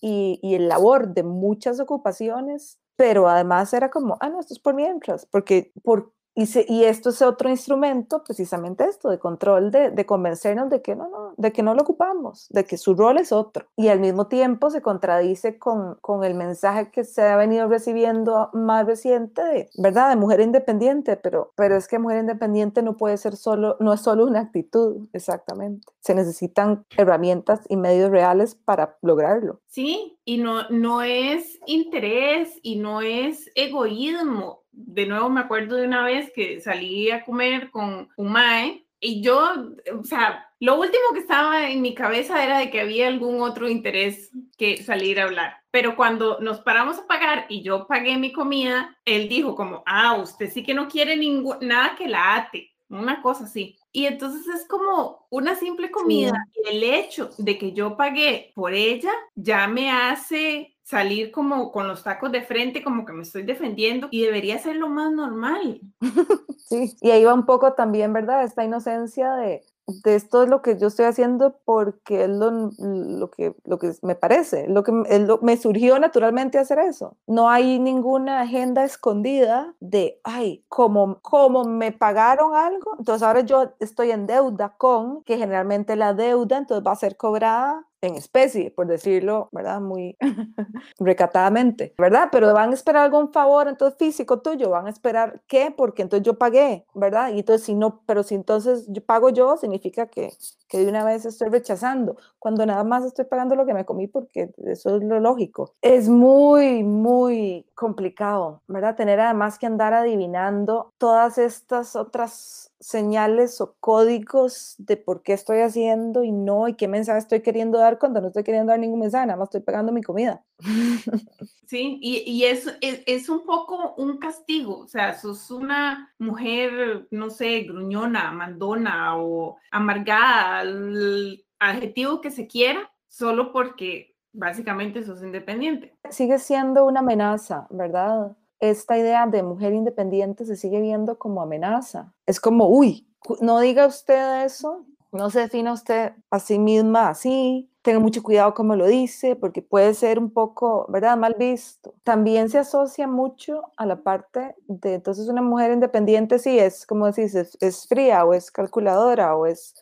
y, 0.00 0.40
y, 0.42 0.54
el 0.54 0.68
labor 0.68 1.14
de 1.14 1.22
muchas 1.22 1.78
ocupaciones, 1.78 2.78
pero 2.96 3.28
además 3.28 3.72
era 3.72 3.90
como, 3.90 4.16
ah, 4.20 4.28
no, 4.28 4.40
esto 4.40 4.54
es 4.54 4.60
por 4.60 4.74
mientras, 4.74 5.26
porque, 5.26 5.72
por, 5.84 6.12
y, 6.34 6.44
y, 6.66 6.84
esto 6.84 7.10
es 7.10 7.20
otro 7.20 7.50
instrumento, 7.50 8.24
precisamente 8.24 8.84
esto, 8.84 9.10
de 9.10 9.18
control, 9.18 9.70
de, 9.70 9.90
de, 9.90 10.06
convencernos 10.06 10.70
de 10.70 10.80
que 10.80 10.96
no, 10.96 11.08
no, 11.08 11.34
de 11.36 11.52
que 11.52 11.62
no 11.62 11.74
lo 11.74 11.82
ocupamos, 11.82 12.46
de 12.48 12.64
que 12.64 12.78
su 12.78 12.94
rol 12.94 13.18
es 13.18 13.32
otro. 13.32 13.66
Y 13.76 13.88
al 13.88 14.00
mismo 14.00 14.28
tiempo 14.28 14.70
se 14.70 14.80
contradice 14.80 15.58
con, 15.58 15.96
con 16.00 16.24
el 16.24 16.34
mensaje 16.34 16.90
que 16.90 17.04
se 17.04 17.22
ha 17.22 17.36
venido 17.36 17.68
recibiendo 17.68 18.48
más 18.54 18.86
reciente, 18.86 19.42
de, 19.42 19.70
¿verdad? 19.76 20.08
De 20.08 20.16
mujer 20.16 20.40
independiente, 20.40 21.18
pero, 21.18 21.52
pero 21.54 21.76
es 21.76 21.86
que 21.86 21.98
mujer 21.98 22.20
independiente 22.20 22.82
no 22.82 22.96
puede 22.96 23.18
ser 23.18 23.36
solo, 23.36 23.76
no 23.78 23.92
es 23.92 24.00
solo 24.00 24.24
una 24.24 24.40
actitud, 24.40 25.06
exactamente. 25.12 25.86
Se 26.00 26.14
necesitan 26.14 26.86
herramientas 26.96 27.60
y 27.68 27.76
medios 27.76 28.10
reales 28.10 28.54
para 28.54 28.96
lograrlo. 29.02 29.60
Sí, 29.66 30.18
y 30.24 30.38
no, 30.38 30.68
no 30.70 31.02
es 31.02 31.58
interés 31.66 32.58
y 32.62 32.76
no 32.76 33.02
es 33.02 33.50
egoísmo 33.54 34.61
de 34.72 35.06
nuevo 35.06 35.28
me 35.28 35.40
acuerdo 35.40 35.76
de 35.76 35.86
una 35.86 36.04
vez 36.04 36.32
que 36.34 36.60
salí 36.60 37.10
a 37.10 37.24
comer 37.24 37.70
con 37.70 38.08
un 38.16 38.32
mae 38.32 38.86
y 39.04 39.20
yo, 39.20 39.52
o 39.98 40.04
sea, 40.04 40.48
lo 40.60 40.78
último 40.78 41.02
que 41.12 41.18
estaba 41.18 41.68
en 41.68 41.82
mi 41.82 41.92
cabeza 41.92 42.44
era 42.44 42.58
de 42.58 42.70
que 42.70 42.80
había 42.80 43.08
algún 43.08 43.40
otro 43.42 43.68
interés 43.68 44.30
que 44.56 44.80
salir 44.84 45.18
a 45.18 45.24
hablar. 45.24 45.56
Pero 45.72 45.96
cuando 45.96 46.38
nos 46.38 46.60
paramos 46.60 46.98
a 47.00 47.06
pagar 47.08 47.46
y 47.48 47.62
yo 47.62 47.88
pagué 47.88 48.16
mi 48.16 48.32
comida, 48.32 48.96
él 49.04 49.28
dijo 49.28 49.56
como, 49.56 49.82
ah, 49.86 50.14
usted 50.22 50.52
sí 50.52 50.62
que 50.62 50.72
no 50.72 50.86
quiere 50.86 51.16
nada 51.62 51.96
que 51.96 52.06
la 52.06 52.36
ate, 52.36 52.70
una 52.88 53.20
cosa 53.22 53.46
así. 53.46 53.76
Y 53.90 54.06
entonces 54.06 54.46
es 54.54 54.68
como 54.68 55.26
una 55.30 55.56
simple 55.56 55.90
comida 55.90 56.32
y 56.54 56.68
el 56.68 56.84
hecho 56.84 57.30
de 57.38 57.58
que 57.58 57.72
yo 57.72 57.96
pagué 57.96 58.52
por 58.54 58.72
ella 58.72 59.12
ya 59.34 59.66
me 59.66 59.90
hace 59.90 60.71
salir 60.82 61.30
como 61.30 61.70
con 61.72 61.88
los 61.88 62.02
tacos 62.02 62.32
de 62.32 62.42
frente, 62.42 62.82
como 62.82 63.04
que 63.04 63.12
me 63.12 63.22
estoy 63.22 63.42
defendiendo 63.42 64.08
y 64.10 64.22
debería 64.22 64.58
ser 64.58 64.76
lo 64.76 64.88
más 64.88 65.12
normal. 65.12 65.80
Sí, 66.72 66.96
y 67.02 67.10
ahí 67.10 67.22
va 67.22 67.34
un 67.34 67.44
poco 67.44 67.74
también, 67.74 68.14
¿verdad? 68.14 68.44
Esta 68.44 68.64
inocencia 68.64 69.34
de, 69.34 69.62
de 69.86 70.14
esto 70.14 70.42
es 70.44 70.48
lo 70.48 70.62
que 70.62 70.78
yo 70.78 70.86
estoy 70.86 71.06
haciendo 71.06 71.58
porque 71.64 72.24
es 72.24 72.30
lo, 72.30 72.70
lo, 72.78 73.30
que, 73.30 73.54
lo 73.64 73.78
que 73.78 73.92
me 74.02 74.14
parece, 74.14 74.68
lo 74.68 74.82
que 74.82 74.92
me 74.92 75.56
surgió 75.56 75.98
naturalmente 75.98 76.58
hacer 76.58 76.78
eso. 76.78 77.16
No 77.26 77.50
hay 77.50 77.78
ninguna 77.78 78.40
agenda 78.40 78.84
escondida 78.84 79.74
de, 79.80 80.20
ay, 80.24 80.64
como, 80.68 81.18
como 81.20 81.64
me 81.64 81.92
pagaron 81.92 82.54
algo, 82.54 82.96
entonces 82.98 83.22
ahora 83.22 83.40
yo 83.40 83.72
estoy 83.80 84.12
en 84.12 84.26
deuda 84.26 84.74
con, 84.78 85.22
que 85.24 85.36
generalmente 85.36 85.96
la 85.96 86.14
deuda 86.14 86.58
entonces 86.58 86.86
va 86.86 86.92
a 86.92 86.96
ser 86.96 87.16
cobrada 87.16 87.86
en 88.02 88.16
especie, 88.16 88.72
por 88.72 88.88
decirlo, 88.88 89.48
¿verdad? 89.52 89.80
Muy 89.80 90.16
recatadamente, 90.98 91.94
¿verdad? 91.96 92.28
Pero 92.32 92.52
van 92.52 92.70
a 92.70 92.74
esperar 92.74 93.04
algún 93.04 93.32
favor, 93.32 93.68
entonces 93.68 93.96
físico 93.96 94.40
tuyo, 94.40 94.70
van 94.70 94.88
a 94.88 94.90
esperar 94.90 95.40
qué, 95.46 95.72
porque 95.74 96.02
entonces 96.02 96.26
yo 96.26 96.36
pagué, 96.36 96.84
¿verdad? 96.94 97.32
Y 97.32 97.38
entonces 97.38 97.64
si 97.64 97.74
no, 97.74 98.02
pero 98.04 98.24
si 98.24 98.34
entonces 98.34 98.86
yo 98.88 99.02
pago 99.04 99.30
yo, 99.30 99.56
significa 99.56 100.06
que, 100.06 100.32
que 100.68 100.78
de 100.78 100.88
una 100.88 101.04
vez 101.04 101.24
estoy 101.24 101.48
rechazando, 101.48 102.16
cuando 102.40 102.66
nada 102.66 102.82
más 102.82 103.04
estoy 103.04 103.24
pagando 103.24 103.54
lo 103.54 103.64
que 103.66 103.74
me 103.74 103.84
comí 103.84 104.08
porque 104.08 104.50
eso 104.66 104.96
es 104.96 105.04
lo 105.04 105.20
lógico. 105.20 105.72
Es 105.80 106.08
muy, 106.08 106.82
muy 106.82 107.66
complicado, 107.74 108.62
¿verdad? 108.66 108.96
Tener 108.96 109.20
además 109.20 109.60
que 109.60 109.66
andar 109.66 109.94
adivinando 109.94 110.90
todas 110.98 111.38
estas 111.38 111.94
otras 111.94 112.71
señales 112.82 113.60
o 113.60 113.76
códigos 113.78 114.74
de 114.78 114.96
por 114.96 115.22
qué 115.22 115.32
estoy 115.32 115.60
haciendo 115.60 116.24
y 116.24 116.32
no, 116.32 116.66
y 116.66 116.74
qué 116.74 116.88
mensaje 116.88 117.20
estoy 117.20 117.40
queriendo 117.40 117.78
dar 117.78 117.98
cuando 117.98 118.20
no 118.20 118.26
estoy 118.26 118.42
queriendo 118.42 118.70
dar 118.70 118.80
ningún 118.80 118.98
mensaje, 118.98 119.26
nada 119.26 119.38
más 119.38 119.46
estoy 119.46 119.60
pagando 119.60 119.92
mi 119.92 120.02
comida. 120.02 120.44
Sí, 121.66 121.98
y, 122.02 122.18
y 122.30 122.44
es, 122.44 122.66
es, 122.82 123.02
es, 123.06 123.30
un 123.30 123.46
poco 123.46 123.94
un 123.96 124.18
castigo, 124.18 124.80
o 124.80 124.88
sea, 124.88 125.14
sos 125.14 125.50
una 125.50 126.14
mujer, 126.18 127.08
no 127.10 127.30
sé, 127.30 127.60
gruñona, 127.60 128.30
mandona 128.30 129.16
o 129.16 129.56
amargada, 129.70 130.60
el 130.60 131.46
adjetivo 131.58 132.20
que 132.20 132.30
se 132.30 132.46
quiera, 132.46 132.92
solo 133.08 133.52
porque 133.52 134.18
básicamente 134.34 135.02
sos 135.02 135.22
independiente. 135.22 135.96
Sigue 136.10 136.38
siendo 136.38 136.84
una 136.84 137.00
amenaza, 137.00 137.66
¿verdad? 137.70 138.36
Esta 138.62 138.96
idea 138.96 139.26
de 139.26 139.42
mujer 139.42 139.72
independiente 139.72 140.46
se 140.46 140.54
sigue 140.54 140.80
viendo 140.80 141.18
como 141.18 141.42
amenaza. 141.42 142.14
Es 142.26 142.38
como, 142.40 142.68
uy, 142.68 143.08
no 143.40 143.58
diga 143.58 143.86
usted 143.86 144.44
eso, 144.44 144.86
no 145.10 145.30
se 145.30 145.40
defina 145.40 145.72
usted 145.72 146.12
a 146.30 146.38
sí 146.38 146.60
misma 146.60 147.08
así, 147.08 147.68
tenga 147.82 147.98
mucho 147.98 148.22
cuidado 148.22 148.54
como 148.54 148.76
lo 148.76 148.86
dice, 148.86 149.34
porque 149.34 149.62
puede 149.62 149.94
ser 149.94 150.20
un 150.20 150.30
poco, 150.30 150.86
¿verdad?, 150.88 151.16
mal 151.16 151.34
visto. 151.36 151.92
También 152.04 152.48
se 152.50 152.58
asocia 152.58 153.08
mucho 153.08 153.64
a 153.76 153.84
la 153.84 153.96
parte 153.96 154.54
de, 154.68 154.94
entonces, 154.94 155.26
una 155.26 155.42
mujer 155.42 155.72
independiente, 155.72 156.38
sí, 156.38 156.60
es, 156.60 156.86
como 156.86 157.06
decís, 157.06 157.34
es, 157.34 157.58
es 157.60 157.88
fría 157.88 158.24
o 158.24 158.32
es 158.32 158.52
calculadora 158.52 159.34
o 159.34 159.46
es, 159.46 159.74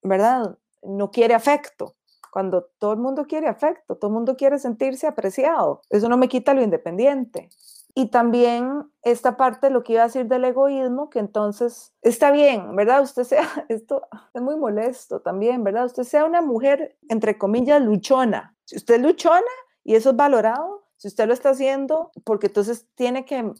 ¿verdad?, 0.00 0.56
no 0.84 1.10
quiere 1.10 1.34
afecto 1.34 1.96
cuando 2.30 2.68
todo 2.78 2.92
el 2.92 2.98
mundo 2.98 3.24
quiere 3.24 3.48
afecto, 3.48 3.96
todo 3.96 4.10
el 4.10 4.14
mundo 4.14 4.36
quiere 4.36 4.58
sentirse 4.58 5.06
apreciado. 5.06 5.80
Eso 5.88 6.06
no 6.10 6.18
me 6.18 6.28
quita 6.28 6.52
lo 6.52 6.62
independiente. 6.62 7.48
Y 7.98 8.10
también 8.10 8.92
esta 9.00 9.38
parte, 9.38 9.70
lo 9.70 9.82
que 9.82 9.94
iba 9.94 10.02
a 10.02 10.08
decir 10.08 10.26
del 10.26 10.44
egoísmo, 10.44 11.08
que 11.08 11.18
entonces 11.18 11.94
está 12.02 12.30
bien, 12.30 12.76
¿verdad? 12.76 13.00
Usted 13.00 13.24
sea, 13.24 13.40
esto 13.70 14.06
es 14.34 14.42
muy 14.42 14.54
molesto 14.54 15.20
también, 15.20 15.64
¿verdad? 15.64 15.86
Usted 15.86 16.02
sea 16.02 16.26
una 16.26 16.42
mujer, 16.42 16.98
entre 17.08 17.38
comillas, 17.38 17.80
luchona. 17.80 18.54
Si 18.66 18.76
usted 18.76 18.96
es 18.96 19.00
luchona 19.00 19.40
y 19.82 19.94
eso 19.94 20.10
es 20.10 20.16
valorado, 20.16 20.84
si 20.98 21.08
usted 21.08 21.26
lo 21.26 21.32
está 21.32 21.50
haciendo, 21.50 22.10
porque 22.24 22.48
entonces 22.48 22.86
tiene 22.96 23.24
que 23.24 23.50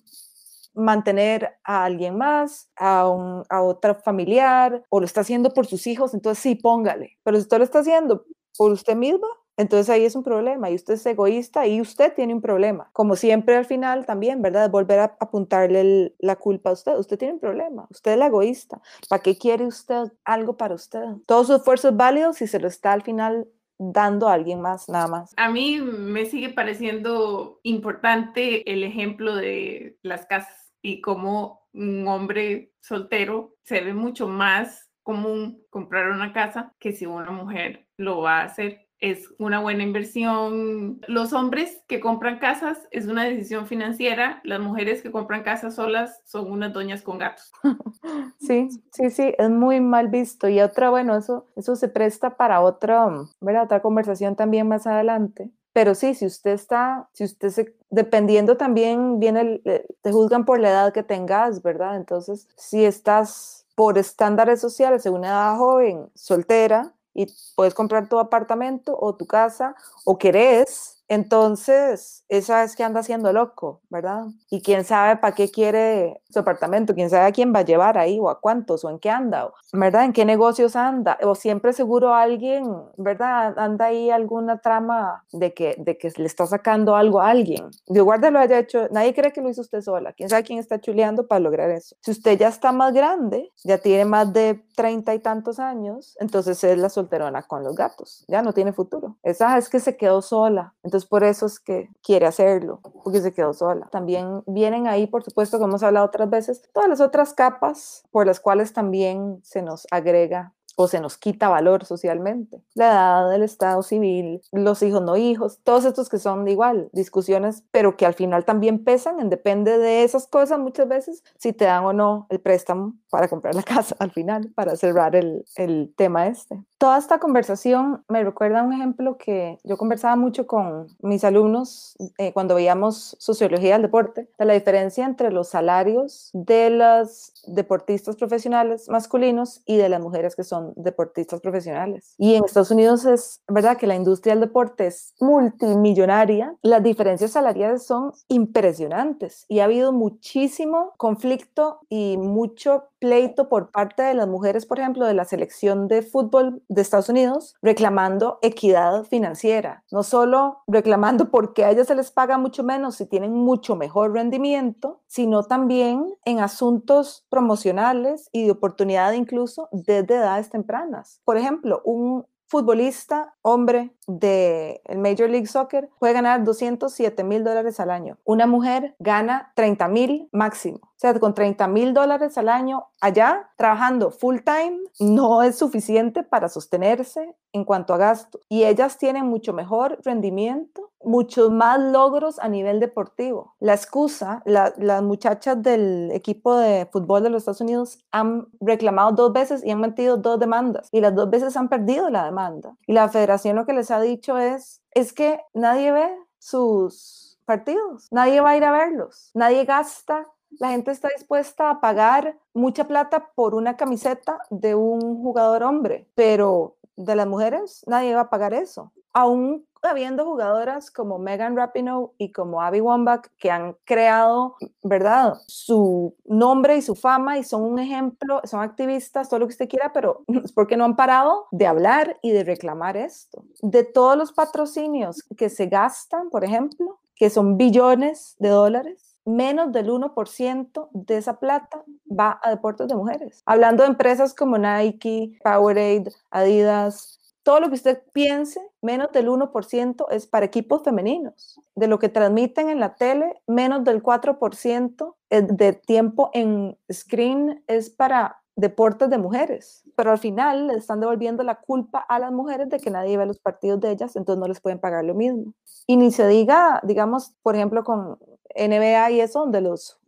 mantener 0.75 1.57
a 1.64 1.85
alguien 1.85 2.18
más, 2.18 2.68
a, 2.77 3.09
un, 3.09 3.42
a 3.49 3.62
otra 3.62 3.94
familiar, 3.94 4.85
o 4.90 5.01
lo 5.01 5.07
está 5.07 5.22
haciendo 5.22 5.55
por 5.55 5.64
sus 5.64 5.87
hijos, 5.87 6.12
entonces 6.12 6.42
sí, 6.42 6.57
póngale. 6.57 7.16
Pero 7.22 7.38
si 7.38 7.44
usted 7.44 7.57
lo 7.57 7.64
está 7.64 7.79
haciendo 7.79 8.27
por 8.59 8.70
usted 8.70 8.96
misma, 8.96 9.29
entonces 9.57 9.88
ahí 9.88 10.05
es 10.05 10.14
un 10.14 10.23
problema 10.23 10.71
y 10.71 10.75
usted 10.75 10.95
es 10.95 11.07
egoísta 11.07 11.66
y 11.66 11.81
usted 11.81 12.12
tiene 12.14 12.35
un 12.35 12.42
problema. 12.42 12.90
Como 12.92 13.16
siempre 13.16 13.57
al 13.57 13.64
final 13.64 14.05
también, 14.05 14.42
¿verdad? 14.42 14.71
Volver 14.71 14.99
a 14.99 15.16
apuntarle 15.19 16.14
la 16.19 16.37
culpa 16.37 16.71
a 16.71 16.73
usted. 16.75 16.97
Usted 16.99 17.19
tiene 17.19 17.35
un 17.35 17.40
problema, 17.40 17.87
usted 17.90 18.12
es 18.12 18.19
la 18.19 18.27
egoísta. 18.27 18.81
¿Para 19.09 19.23
qué 19.23 19.38
quiere 19.38 19.66
usted 19.66 20.12
algo 20.25 20.57
para 20.57 20.75
usted? 20.75 21.05
Todo 21.27 21.45
su 21.45 21.55
esfuerzo 21.55 21.88
es 21.88 21.97
válido 21.97 22.33
si 22.33 22.47
se 22.47 22.61
lo 22.61 22.69
está 22.69 22.92
al 22.92 23.03
final 23.03 23.49
dando 23.79 24.29
a 24.29 24.35
alguien 24.35 24.61
más, 24.61 24.88
nada 24.88 25.07
más. 25.07 25.33
A 25.37 25.51
mí 25.51 25.81
me 25.81 26.27
sigue 26.27 26.51
pareciendo 26.51 27.61
importante 27.62 28.71
el 28.71 28.85
ejemplo 28.85 29.35
de 29.35 29.99
las 30.03 30.27
casas 30.27 30.73
y 30.83 31.01
cómo 31.01 31.66
un 31.73 32.07
hombre 32.09 32.73
soltero 32.81 33.55
se 33.64 33.81
ve 33.81 33.92
mucho 33.92 34.29
más 34.29 34.90
común 35.03 35.62
comprar 35.71 36.11
una 36.11 36.33
casa 36.33 36.75
que 36.79 36.92
si 36.92 37.07
una 37.07 37.31
mujer 37.31 37.87
lo 37.97 38.21
va 38.21 38.40
a 38.40 38.45
hacer 38.45 38.86
es 39.01 39.29
una 39.39 39.61
buena 39.61 39.83
inversión. 39.83 41.01
Los 41.07 41.33
hombres 41.33 41.83
que 41.87 42.01
compran 42.01 42.39
casas 42.39 42.89
es 42.91 43.07
una 43.07 43.25
decisión 43.25 43.67
financiera, 43.67 44.41
las 44.45 44.61
mujeres 44.61 45.03
que 45.03 45.11
compran 45.11 45.43
casas 45.43 45.75
solas 45.75 46.21
son 46.25 46.51
unas 46.51 46.73
doñas 46.73 47.03
con 47.03 47.19
gatos. 47.19 47.51
Sí, 48.39 48.69
sí, 48.93 49.11
sí, 49.11 49.35
es 49.37 49.51
muy 49.51 49.81
mal 49.81 50.07
visto. 50.09 50.49
Y 50.49 50.61
otra, 50.61 50.91
bueno, 50.91 51.17
eso, 51.17 51.47
eso 51.57 51.75
se 51.75 51.89
presta 51.89 52.37
para 52.37 52.61
otra, 52.61 53.09
¿verdad? 53.41 53.65
otra 53.65 53.83
conversación 53.83 54.37
también 54.37 54.69
más 54.69 54.87
adelante. 54.87 55.51
Pero 55.73 55.95
sí, 55.95 56.15
si 56.15 56.27
usted 56.27 56.53
está, 56.53 57.09
si 57.13 57.25
usted 57.25 57.49
se, 57.51 57.75
dependiendo 57.91 58.57
también, 58.57 59.19
viene, 59.19 59.61
te 60.01 60.13
juzgan 60.13 60.45
por 60.45 60.61
la 60.61 60.71
edad 60.71 60.93
que 60.93 61.03
tengas, 61.03 61.63
¿verdad? 61.63 61.97
Entonces, 61.97 62.49
si 62.57 62.85
estás 62.85 63.67
por 63.75 63.99
estándares 63.99 64.61
sociales 64.61 65.05
en 65.07 65.15
una 65.15 65.29
edad 65.29 65.57
joven, 65.59 66.09
soltera, 66.15 66.95
y 67.16 67.26
puedes 67.55 67.74
comprar 67.74 68.09
tu 68.09 68.18
apartamento 68.18 68.96
o 69.00 69.14
tu 69.16 69.26
casa 69.26 69.74
o 70.05 70.18
querés 70.18 70.96
entonces, 71.09 72.25
esa 72.29 72.64
es 72.64 72.75
que 72.75 72.83
anda 72.83 73.03
siendo 73.03 73.33
loco, 73.33 73.81
¿verdad? 73.90 74.25
Y 74.51 74.61
quién 74.61 74.85
sabe 74.85 75.16
para 75.16 75.35
qué 75.35 75.51
quiere 75.51 76.21
su 76.29 76.40
apartamento, 76.40 76.95
quién 76.95 77.11
sabe 77.11 77.27
a 77.27 77.33
quién 77.33 77.55
va 77.55 77.61
a 77.61 77.64
llevar 77.64 77.97
ahí 77.97 78.19
o 78.19 78.29
a 78.29 78.40
cuántos 78.40 78.85
o 78.85 78.90
en 78.90 78.99
qué 78.99 79.11
anda, 79.11 79.49
¿verdad? 79.73 80.05
En 80.05 80.12
qué 80.12 80.25
negocios 80.25 80.75
anda, 80.75 81.16
o 81.23 81.35
siempre 81.37 81.73
seguro 81.73 82.12
alguien, 82.12 82.64
¿verdad? 82.97 83.57
Anda 83.57 83.87
ahí 83.87 84.11
alguna 84.11 84.59
trama 84.59 85.25
de 85.33 85.55
que, 85.55 85.77
de 85.79 85.97
que 85.97 86.12
le 86.16 86.27
está 86.27 86.47
sacando 86.47 86.97
algo 86.97 87.21
a 87.21 87.31
alguien. 87.31 87.71
Dios 87.87 88.05
guarda 88.05 88.31
lo 88.31 88.40
haya 88.40 88.59
hecho, 88.59 88.88
nadie 88.90 89.14
cree 89.14 89.33
que 89.33 89.40
lo 89.40 89.49
hizo 89.49 89.61
usted 89.61 89.83
sola, 89.83 90.12
quién 90.12 90.29
sabe 90.29 90.42
quién 90.42 90.59
está 90.59 90.81
chuleando 90.81 91.29
para 91.29 91.40
lograr 91.40 91.71
eso. 91.71 91.97
Si 92.01 92.11
usted 92.11 92.37
ya 92.38 92.49
está 92.49 92.73
más 92.73 92.92
grande, 92.92 93.53
ya 93.64 93.79
tiene 93.79 94.05
más 94.05 94.33
de 94.33 94.64
treinta 94.75 95.14
y 95.14 95.21
tantos 95.21 95.61
años, 95.61 96.16
entonces 96.19 96.62
es 96.64 96.79
la 96.79 96.88
solterona 96.88 97.42
con 97.42 97.62
los 97.62 97.77
gatos, 97.77 98.25
ya 98.27 98.42
no 98.42 98.53
tiene 98.53 98.73
futuro. 98.73 99.16
Esa 99.23 99.57
es 99.57 99.69
que 99.69 99.79
se 99.79 99.97
quedó 99.97 100.21
sola. 100.21 100.75
Entonces, 100.83 100.96
entonces, 100.97 101.11
por 101.11 101.25
eso 101.25 101.45
es 101.45 101.61
que 101.61 101.91
quiere 102.03 102.25
hacerlo, 102.25 102.81
porque 103.05 103.21
se 103.21 103.35
quedó 103.35 103.53
sola. 103.53 103.87
También 103.93 104.43
vienen 104.47 104.87
ahí, 104.87 105.07
por 105.07 105.23
supuesto, 105.23 105.59
como 105.59 105.73
hemos 105.73 105.83
hablado 105.83 106.07
otras 106.07 106.31
veces, 106.31 106.63
todas 106.73 106.89
las 106.89 107.03
otras 107.03 107.35
capas 107.35 108.05
por 108.11 108.27
las 108.27 108.41
cuales 108.41 108.73
también 108.73 109.41
se 109.43 109.61
nos 109.61 109.87
agrega 109.91 110.55
o 110.75 110.89
se 110.89 111.01
nos 111.01 111.19
quita 111.19 111.49
valor 111.49 111.85
socialmente. 111.85 112.63
La 112.75 112.87
edad 112.87 113.31
del 113.31 113.43
estado 113.43 113.83
civil, 113.83 114.41
los 114.53 114.83
hijos 114.83 115.03
no 115.03 115.17
hijos, 115.17 115.59
todos 115.65 115.85
estos 115.85 116.09
que 116.09 116.19
son 116.19 116.47
igual, 116.49 116.89
discusiones, 116.93 117.65
pero 117.71 117.97
que 117.97 118.07
al 118.07 118.15
final 118.15 118.47
también 118.47 118.85
pesan, 118.85 119.21
en 119.21 119.29
depende 119.29 119.79
de 119.79 120.05
esas 120.05 120.27
cosas 120.27 120.59
muchas 120.59 120.89
veces, 120.89 121.25
si 121.39 121.53
te 121.53 121.65
dan 121.67 121.85
o 121.85 121.93
no 121.93 122.27
el 122.31 122.41
préstamo 122.41 122.95
para 123.11 123.29
comprar 123.29 123.55
la 123.55 123.63
casa 123.65 123.97
al 123.99 124.13
final, 124.13 124.53
para 124.55 124.77
cerrar 124.77 125.17
el, 125.17 125.45
el 125.57 125.93
tema 125.95 126.27
este. 126.27 126.63
Toda 126.79 126.99
esta 126.99 127.19
conversación 127.19 128.05
me 128.07 128.23
recuerda 128.23 128.62
un 128.62 128.75
ejemplo 128.75 129.17
que 129.17 129.59
yo 129.65 129.79
conversaba 129.79 130.15
mucho 130.15 130.47
con 130.47 130.89
mis 131.01 131.25
alumnos 131.25 131.97
eh, 132.19 132.35
cuando 132.35 132.55
veíamos 132.55 133.17
sociología 133.19 133.73
del 133.73 133.83
deporte, 133.83 134.29
de 134.39 134.45
la 134.45 134.53
diferencia 134.53 135.07
entre 135.07 135.33
los 135.33 135.49
salarios 135.49 136.31
de 136.35 136.69
los 136.69 137.33
deportistas 137.47 138.17
profesionales 138.17 138.91
masculinos 138.91 139.62
y 139.65 139.79
de 139.79 139.89
las 139.89 140.03
mujeres 140.03 140.37
que 140.37 140.45
son 140.45 140.75
deportistas 140.77 141.41
profesionales. 141.41 142.15
Y 142.19 142.35
en 142.35 142.45
Estados 142.45 142.71
Unidos 142.71 143.07
es 143.07 143.41
verdad 143.49 143.79
que 143.79 143.87
la 143.87 143.95
industria 143.95 144.35
del 144.35 144.43
deporte 144.43 144.89
es 144.89 145.15
multimillonaria, 145.19 146.57
las 146.61 146.83
diferencias 146.83 147.31
salariales 147.31 147.87
son 147.87 148.12
impresionantes 148.29 149.47
y 149.49 149.61
ha 149.61 149.65
habido 149.65 149.93
muchísimo 149.93 150.93
conflicto 150.99 151.81
y 151.89 152.19
mucho 152.19 152.85
pleito 153.07 153.49
por 153.49 153.71
parte 153.71 154.03
de 154.03 154.14
las 154.14 154.27
mujeres, 154.27 154.66
por 154.66 154.81
ejemplo, 154.81 155.07
de 155.07 155.14
la 155.14 155.25
selección 155.25 155.87
de 155.87 156.03
fútbol 156.03 156.61
de 156.69 156.83
Estados 156.83 157.09
Unidos, 157.09 157.55
reclamando 157.62 158.40
equidad 158.42 159.05
financiera, 159.05 159.85
no 159.92 160.03
solo 160.03 160.62
reclamando 160.66 161.31
porque 161.31 161.64
a 161.64 161.71
ellas 161.71 161.87
se 161.87 161.95
les 161.95 162.11
paga 162.11 162.37
mucho 162.37 162.64
menos 162.64 162.97
si 162.97 163.07
tienen 163.07 163.33
mucho 163.33 163.77
mejor 163.77 164.12
rendimiento, 164.12 165.03
sino 165.07 165.45
también 165.45 166.05
en 166.25 166.40
asuntos 166.40 167.25
promocionales 167.29 168.29
y 168.33 168.47
de 168.47 168.51
oportunidad 168.51 169.12
incluso 169.12 169.69
desde 169.71 170.16
edades 170.16 170.51
tempranas. 170.51 171.21
Por 171.25 171.37
ejemplo, 171.37 171.83
un 171.85 172.27
futbolista 172.49 173.35
hombre 173.43 173.93
del 174.07 174.81
Major 174.97 175.29
League 175.29 175.47
Soccer 175.47 175.89
puede 175.99 176.13
ganar 176.13 176.45
207 176.45 177.25
mil 177.25 177.45
dólares 177.45 177.81
al 177.81 177.91
año. 177.91 178.19
Una 178.25 178.47
mujer 178.47 178.95
gana 178.99 179.53
30 179.57 179.89
mil 179.89 180.29
máximo. 180.33 180.79
O 180.83 180.99
sea, 180.99 181.19
con 181.19 181.35
30 181.35 181.67
mil 181.69 181.93
dólares 181.93 182.39
al 182.39 182.49
año 182.49 182.87
allá, 183.01 183.51
trabajando 183.57 184.11
full 184.11 184.39
time, 184.39 184.79
no 184.99 185.43
es 185.43 185.57
suficiente 185.57 186.23
para 186.23 186.49
sostenerse 186.49 187.35
en 187.53 187.65
cuanto 187.65 187.93
a 187.93 187.99
gasto. 187.99 188.41
Y 188.49 188.65
ellas 188.65 188.97
tienen 188.97 189.27
mucho 189.27 189.53
mejor 189.53 189.99
rendimiento, 190.05 190.93
muchos 191.07 191.51
más 191.51 191.81
logros 191.81 192.38
a 192.38 192.49
nivel 192.49 192.81
deportivo. 192.81 193.55
La 193.61 193.75
excusa, 193.75 194.42
las 194.45 195.03
muchachas 195.03 195.62
del 195.62 196.11
equipo 196.12 196.57
de 196.57 196.87
fútbol 196.92 197.23
de 197.23 197.31
los 197.31 197.42
Estados 197.42 197.61
Unidos 197.61 197.99
han 198.11 198.49
reclamado 198.61 199.12
dos 199.12 199.33
veces 199.33 199.64
y 199.64 199.71
han 199.71 199.81
metido 199.81 200.16
dos 200.16 200.38
demandas. 200.38 200.88
Y 200.92 201.01
las 201.01 201.14
dos 201.14 201.31
veces 201.31 201.57
han 201.57 201.69
perdido 201.69 202.11
la 202.11 202.25
demanda. 202.25 202.77
Y 202.87 202.92
la 202.92 203.09
federación 203.09 203.57
lo 203.57 203.64
que 203.64 203.73
les 203.73 203.90
ha 203.90 204.01
dicho 204.01 204.37
es, 204.37 204.83
es 204.92 205.12
que 205.12 205.40
nadie 205.55 205.92
ve 205.92 206.11
sus 206.38 207.38
partidos, 207.45 208.09
nadie 208.11 208.40
va 208.40 208.51
a 208.51 208.57
ir 208.57 208.64
a 208.64 208.73
verlos, 208.73 209.31
nadie 209.33 209.64
gasta 209.64 210.27
la 210.59 210.71
gente 210.71 210.90
está 210.90 211.09
dispuesta 211.09 211.71
a 211.71 211.81
pagar 211.81 212.38
mucha 212.55 212.85
plata 212.85 213.31
por 213.35 213.55
una 213.55 213.77
camiseta 213.77 214.38
de 214.51 214.75
un 214.75 215.23
jugador 215.23 215.62
hombre, 215.62 216.09
pero 216.14 216.77
de 216.97 217.14
las 217.14 217.27
mujeres 217.27 217.83
nadie 217.87 218.14
va 218.14 218.23
a 218.23 218.31
pagar 218.31 218.55
eso. 218.55 218.92
Aún 219.12 219.66
habiendo 219.87 220.25
jugadoras 220.25 220.90
como 220.90 221.18
Megan 221.18 221.57
Rapinoe 221.57 222.11
y 222.18 222.33
como 222.33 222.62
Abby 222.62 222.81
Wambach 222.81 223.27
que 223.38 223.51
han 223.51 223.77
creado, 223.85 224.57
¿verdad? 224.83 225.35
Su 225.46 226.14
nombre 226.25 226.77
y 226.77 226.83
su 226.83 226.94
fama 226.94 227.38
y 227.38 227.44
son 227.44 227.62
un 227.62 227.79
ejemplo, 227.79 228.40
son 228.44 228.62
activistas, 228.62 229.29
todo 229.29 229.40
lo 229.40 229.46
que 229.46 229.53
usted 229.53 229.68
quiera, 229.68 229.92
pero 229.92 230.25
es 230.44 230.53
porque 230.53 230.77
no 230.77 230.85
han 230.85 230.96
parado 230.96 231.46
de 231.51 231.66
hablar 231.66 232.18
y 232.22 232.33
de 232.33 232.44
reclamar 232.44 232.96
esto. 232.96 233.44
De 233.62 233.85
todos 233.85 234.16
los 234.16 234.33
patrocinios 234.33 235.22
que 235.37 235.49
se 235.49 235.66
gastan, 235.66 236.31
por 236.31 236.44
ejemplo, 236.44 236.99
que 237.14 237.31
son 237.31 237.57
billones 237.57 238.37
de 238.38 238.51
dólares, 238.51 239.16
menos 239.25 239.72
del 239.72 239.90
1% 239.90 240.88
de 240.92 241.16
esa 241.16 241.38
plata 241.38 241.83
va 242.09 242.40
a 242.42 242.51
deportes 242.51 242.87
de 242.88 242.94
mujeres. 242.94 243.42
Hablando 243.44 243.83
de 243.83 243.88
empresas 243.88 244.33
como 244.35 244.57
Nike, 244.57 245.38
Powerade, 245.42 246.12
Adidas, 246.31 247.18
todo 247.47 247.61
lo 247.61 247.69
que 247.69 247.77
usted 247.77 248.03
piense, 248.13 248.61
menos 248.83 249.13
del 249.13 249.29
1% 249.29 250.07
es 250.11 250.27
para 250.27 250.47
equipos 250.47 250.83
femeninos. 250.83 251.61
De 251.77 251.87
lo 251.87 252.01
que 252.01 252.09
transmiten 252.09 252.71
en 252.71 252.81
la 252.81 252.97
tele, 252.97 253.41
menos 253.47 253.85
del 253.85 254.03
4% 254.03 255.15
de 255.31 255.73
tiempo 255.75 256.31
en 256.33 256.77
screen 256.93 257.63
es 257.69 257.89
para 257.89 258.43
deportes 258.57 259.11
de 259.11 259.19
mujeres, 259.19 259.85
pero 259.95 260.11
al 260.11 260.19
final 260.19 260.67
le 260.67 260.75
están 260.75 260.99
devolviendo 260.99 261.45
la 261.45 261.61
culpa 261.61 262.01
a 262.01 262.19
las 262.19 262.33
mujeres 262.33 262.69
de 262.69 262.81
que 262.81 262.91
nadie 262.91 263.17
ve 263.17 263.27
los 263.27 263.39
partidos 263.39 263.79
de 263.79 263.93
ellas, 263.93 264.17
entonces 264.17 264.41
no 264.41 264.49
les 264.49 264.61
pueden 264.61 264.81
pagar 264.81 265.05
lo 265.05 265.15
mismo. 265.15 265.53
Y 265.87 265.97
ni 265.97 266.11
se 266.11 266.27
diga, 266.27 266.81
digamos, 266.83 267.33
por 267.45 267.55
ejemplo, 267.55 267.85
con 267.85 268.19
NBA 268.57 269.11
y 269.13 269.21
eso, 269.21 269.39
donde 269.39 269.61
los 269.61 270.01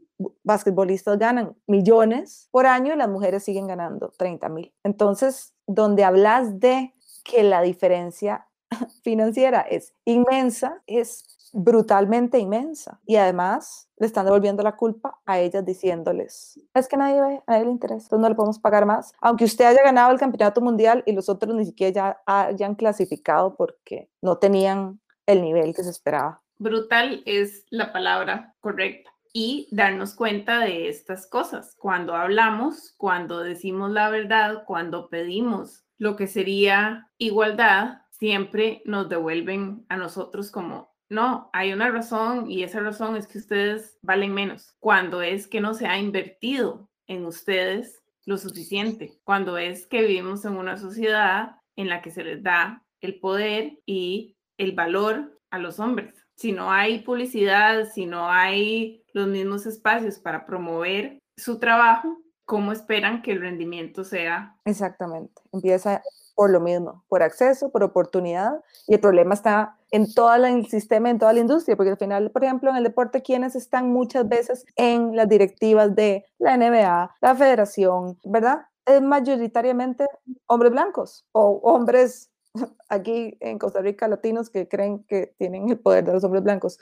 basquetbolistas 0.42 1.16
ganan 1.20 1.54
millones 1.68 2.48
por 2.50 2.66
año 2.66 2.94
y 2.94 2.96
las 2.96 3.08
mujeres 3.08 3.44
siguen 3.44 3.68
ganando 3.68 4.10
30 4.18 4.48
mil. 4.48 4.74
Entonces, 4.82 5.54
donde 5.68 6.02
hablas 6.02 6.58
de 6.58 6.94
que 7.28 7.42
la 7.42 7.60
diferencia 7.60 8.48
financiera 9.02 9.60
es 9.60 9.94
inmensa, 10.04 10.82
es 10.86 11.50
brutalmente 11.52 12.38
inmensa. 12.38 13.00
Y 13.06 13.16
además 13.16 13.88
le 13.98 14.06
están 14.06 14.24
devolviendo 14.24 14.62
la 14.62 14.76
culpa 14.76 15.20
a 15.26 15.38
ellas 15.38 15.64
diciéndoles, 15.64 16.60
es 16.74 16.88
que 16.88 16.96
nadie 16.96 17.20
ve, 17.20 17.42
a 17.46 17.52
nadie 17.52 17.66
le 17.66 17.70
interesa, 17.70 18.06
entonces 18.06 18.20
no 18.20 18.28
le 18.28 18.34
podemos 18.34 18.58
pagar 18.58 18.86
más. 18.86 19.12
Aunque 19.20 19.44
usted 19.44 19.66
haya 19.66 19.82
ganado 19.82 20.10
el 20.10 20.18
campeonato 20.18 20.60
mundial 20.60 21.02
y 21.06 21.12
los 21.12 21.28
otros 21.28 21.54
ni 21.54 21.66
siquiera 21.66 21.92
ya 21.92 22.22
hayan 22.26 22.74
clasificado 22.74 23.54
porque 23.54 24.10
no 24.22 24.38
tenían 24.38 25.00
el 25.26 25.42
nivel 25.42 25.74
que 25.74 25.84
se 25.84 25.90
esperaba 25.90 26.42
brutal 26.58 27.22
es 27.24 27.64
la 27.70 27.92
palabra 27.92 28.54
correcta. 28.60 29.10
y 29.30 29.68
darnos 29.70 30.14
cuenta 30.14 30.60
de 30.60 30.88
estas 30.88 31.26
cosas. 31.26 31.76
Cuando 31.78 32.16
hablamos, 32.16 32.94
cuando 32.96 33.40
decimos 33.40 33.90
la 33.90 34.08
verdad, 34.08 34.64
cuando 34.66 35.10
pedimos 35.10 35.84
lo 35.98 36.16
que 36.16 36.26
sería 36.26 37.10
igualdad, 37.18 38.02
siempre 38.10 38.82
nos 38.84 39.08
devuelven 39.08 39.84
a 39.88 39.96
nosotros 39.96 40.50
como, 40.50 40.94
no, 41.08 41.50
hay 41.52 41.72
una 41.72 41.90
razón 41.90 42.50
y 42.50 42.62
esa 42.62 42.80
razón 42.80 43.16
es 43.16 43.26
que 43.26 43.38
ustedes 43.38 43.98
valen 44.02 44.34
menos. 44.34 44.74
Cuando 44.78 45.22
es 45.22 45.46
que 45.46 45.60
no 45.60 45.74
se 45.74 45.86
ha 45.86 45.98
invertido 45.98 46.88
en 47.06 47.24
ustedes 47.26 48.02
lo 48.26 48.36
suficiente, 48.36 49.18
cuando 49.24 49.56
es 49.56 49.86
que 49.86 50.02
vivimos 50.02 50.44
en 50.44 50.56
una 50.56 50.76
sociedad 50.76 51.56
en 51.76 51.88
la 51.88 52.02
que 52.02 52.10
se 52.10 52.24
les 52.24 52.42
da 52.42 52.84
el 53.00 53.18
poder 53.20 53.78
y 53.86 54.36
el 54.58 54.72
valor 54.72 55.40
a 55.50 55.58
los 55.58 55.80
hombres. 55.80 56.14
Si 56.34 56.52
no 56.52 56.70
hay 56.70 57.00
publicidad, 57.00 57.88
si 57.92 58.06
no 58.06 58.28
hay 58.28 59.02
los 59.12 59.28
mismos 59.28 59.66
espacios 59.66 60.18
para 60.18 60.44
promover 60.44 61.18
su 61.36 61.58
trabajo, 61.58 62.18
¿cómo 62.48 62.72
esperan 62.72 63.20
que 63.20 63.32
el 63.32 63.42
rendimiento 63.42 64.04
sea? 64.04 64.56
Exactamente, 64.64 65.42
empieza 65.52 66.02
por 66.34 66.48
lo 66.48 66.60
mismo, 66.60 67.04
por 67.08 67.22
acceso, 67.22 67.70
por 67.70 67.82
oportunidad, 67.82 68.64
y 68.86 68.94
el 68.94 69.00
problema 69.00 69.34
está 69.34 69.76
en 69.90 70.10
todo 70.14 70.34
el 70.34 70.66
sistema, 70.66 71.10
en 71.10 71.18
toda 71.18 71.34
la 71.34 71.40
industria, 71.40 71.76
porque 71.76 71.90
al 71.90 71.98
final, 71.98 72.30
por 72.30 72.42
ejemplo, 72.42 72.70
en 72.70 72.76
el 72.76 72.84
deporte, 72.84 73.20
quienes 73.20 73.54
están 73.54 73.92
muchas 73.92 74.26
veces 74.26 74.64
en 74.76 75.14
las 75.14 75.28
directivas 75.28 75.94
de 75.94 76.24
la 76.38 76.56
NBA, 76.56 77.16
la 77.20 77.34
federación, 77.34 78.18
¿verdad? 78.24 78.62
Es 78.86 79.02
mayoritariamente 79.02 80.06
hombres 80.46 80.72
blancos 80.72 81.26
o 81.32 81.60
hombres 81.62 82.30
aquí 82.88 83.36
en 83.40 83.58
Costa 83.58 83.82
Rica 83.82 84.08
latinos 84.08 84.48
que 84.48 84.68
creen 84.68 85.04
que 85.04 85.34
tienen 85.36 85.68
el 85.68 85.78
poder 85.78 86.02
de 86.02 86.14
los 86.14 86.24
hombres 86.24 86.42
blancos, 86.42 86.78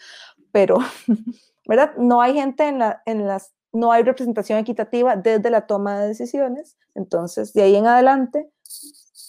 pero, 0.52 0.76
¿verdad? 1.66 1.96
No 1.96 2.22
hay 2.22 2.34
gente 2.34 2.68
en, 2.68 2.78
la, 2.78 3.02
en 3.04 3.26
las, 3.26 3.52
no 3.76 3.92
hay 3.92 4.02
representación 4.02 4.58
equitativa 4.58 5.16
desde 5.16 5.50
la 5.50 5.66
toma 5.66 6.00
de 6.00 6.08
decisiones, 6.08 6.76
entonces 6.94 7.52
de 7.52 7.62
ahí 7.62 7.76
en 7.76 7.86
adelante 7.86 8.50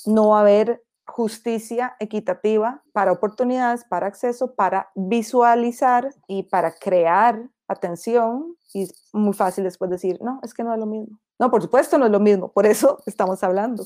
no 0.06 0.30
va 0.30 0.40
a 0.40 0.42
haber 0.42 0.84
justicia 1.06 1.96
equitativa 2.00 2.84
para 2.94 3.12
oportunidades, 3.12 3.84
para 3.84 4.08
acceso, 4.08 4.56
para 4.56 4.90
visualizar 4.96 6.14
y 6.28 6.44
para 6.44 6.74
crear 6.74 7.50
atención 7.68 8.56
y 8.74 8.84
es 8.84 9.10
muy 9.14 9.34
fácil 9.34 9.64
después 9.64 9.90
decir, 9.90 10.20
no, 10.22 10.40
es 10.44 10.54
que 10.54 10.64
no 10.64 10.74
es 10.74 10.80
lo 10.80 10.86
mismo. 10.86 11.20
No, 11.40 11.52
por 11.52 11.62
supuesto 11.62 11.98
no 11.98 12.06
es 12.06 12.12
lo 12.12 12.20
mismo, 12.20 12.52
por 12.52 12.66
eso 12.66 13.02
estamos 13.06 13.44
hablando. 13.44 13.84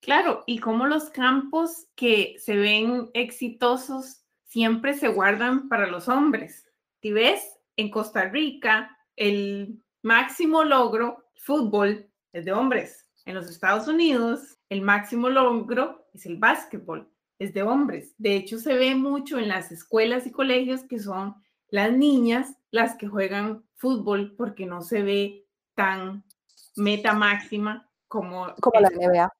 Claro, 0.00 0.44
y 0.46 0.58
como 0.58 0.86
los 0.86 1.10
campos 1.10 1.86
que 1.94 2.36
se 2.38 2.56
ven 2.56 3.10
exitosos 3.12 4.22
siempre 4.46 4.94
se 4.94 5.08
guardan 5.08 5.68
para 5.68 5.86
los 5.86 6.08
hombres. 6.08 6.66
Si 7.02 7.12
ves, 7.12 7.58
en 7.76 7.90
Costa 7.90 8.24
Rica 8.28 8.96
el 9.16 9.82
máximo 10.02 10.64
logro, 10.64 11.24
fútbol, 11.34 12.10
es 12.32 12.44
de 12.44 12.52
hombres. 12.52 13.06
En 13.26 13.34
los 13.34 13.48
Estados 13.48 13.88
Unidos, 13.88 14.58
el 14.68 14.82
máximo 14.82 15.28
logro 15.28 16.06
es 16.14 16.26
el 16.26 16.38
básquetbol, 16.38 17.10
es 17.38 17.52
de 17.52 17.62
hombres. 17.62 18.14
De 18.18 18.36
hecho, 18.36 18.58
se 18.58 18.74
ve 18.74 18.94
mucho 18.94 19.38
en 19.38 19.48
las 19.48 19.72
escuelas 19.72 20.26
y 20.26 20.30
colegios 20.30 20.84
que 20.84 20.98
son 20.98 21.34
las 21.68 21.92
niñas 21.92 22.56
las 22.70 22.96
que 22.96 23.08
juegan 23.08 23.64
fútbol 23.76 24.34
porque 24.36 24.66
no 24.66 24.82
se 24.82 25.02
ve 25.02 25.46
tan 25.74 26.24
meta 26.76 27.14
máxima 27.14 27.88
como, 28.08 28.54
como 28.60 28.80
la 28.80 28.90
NBA. 28.90 29.32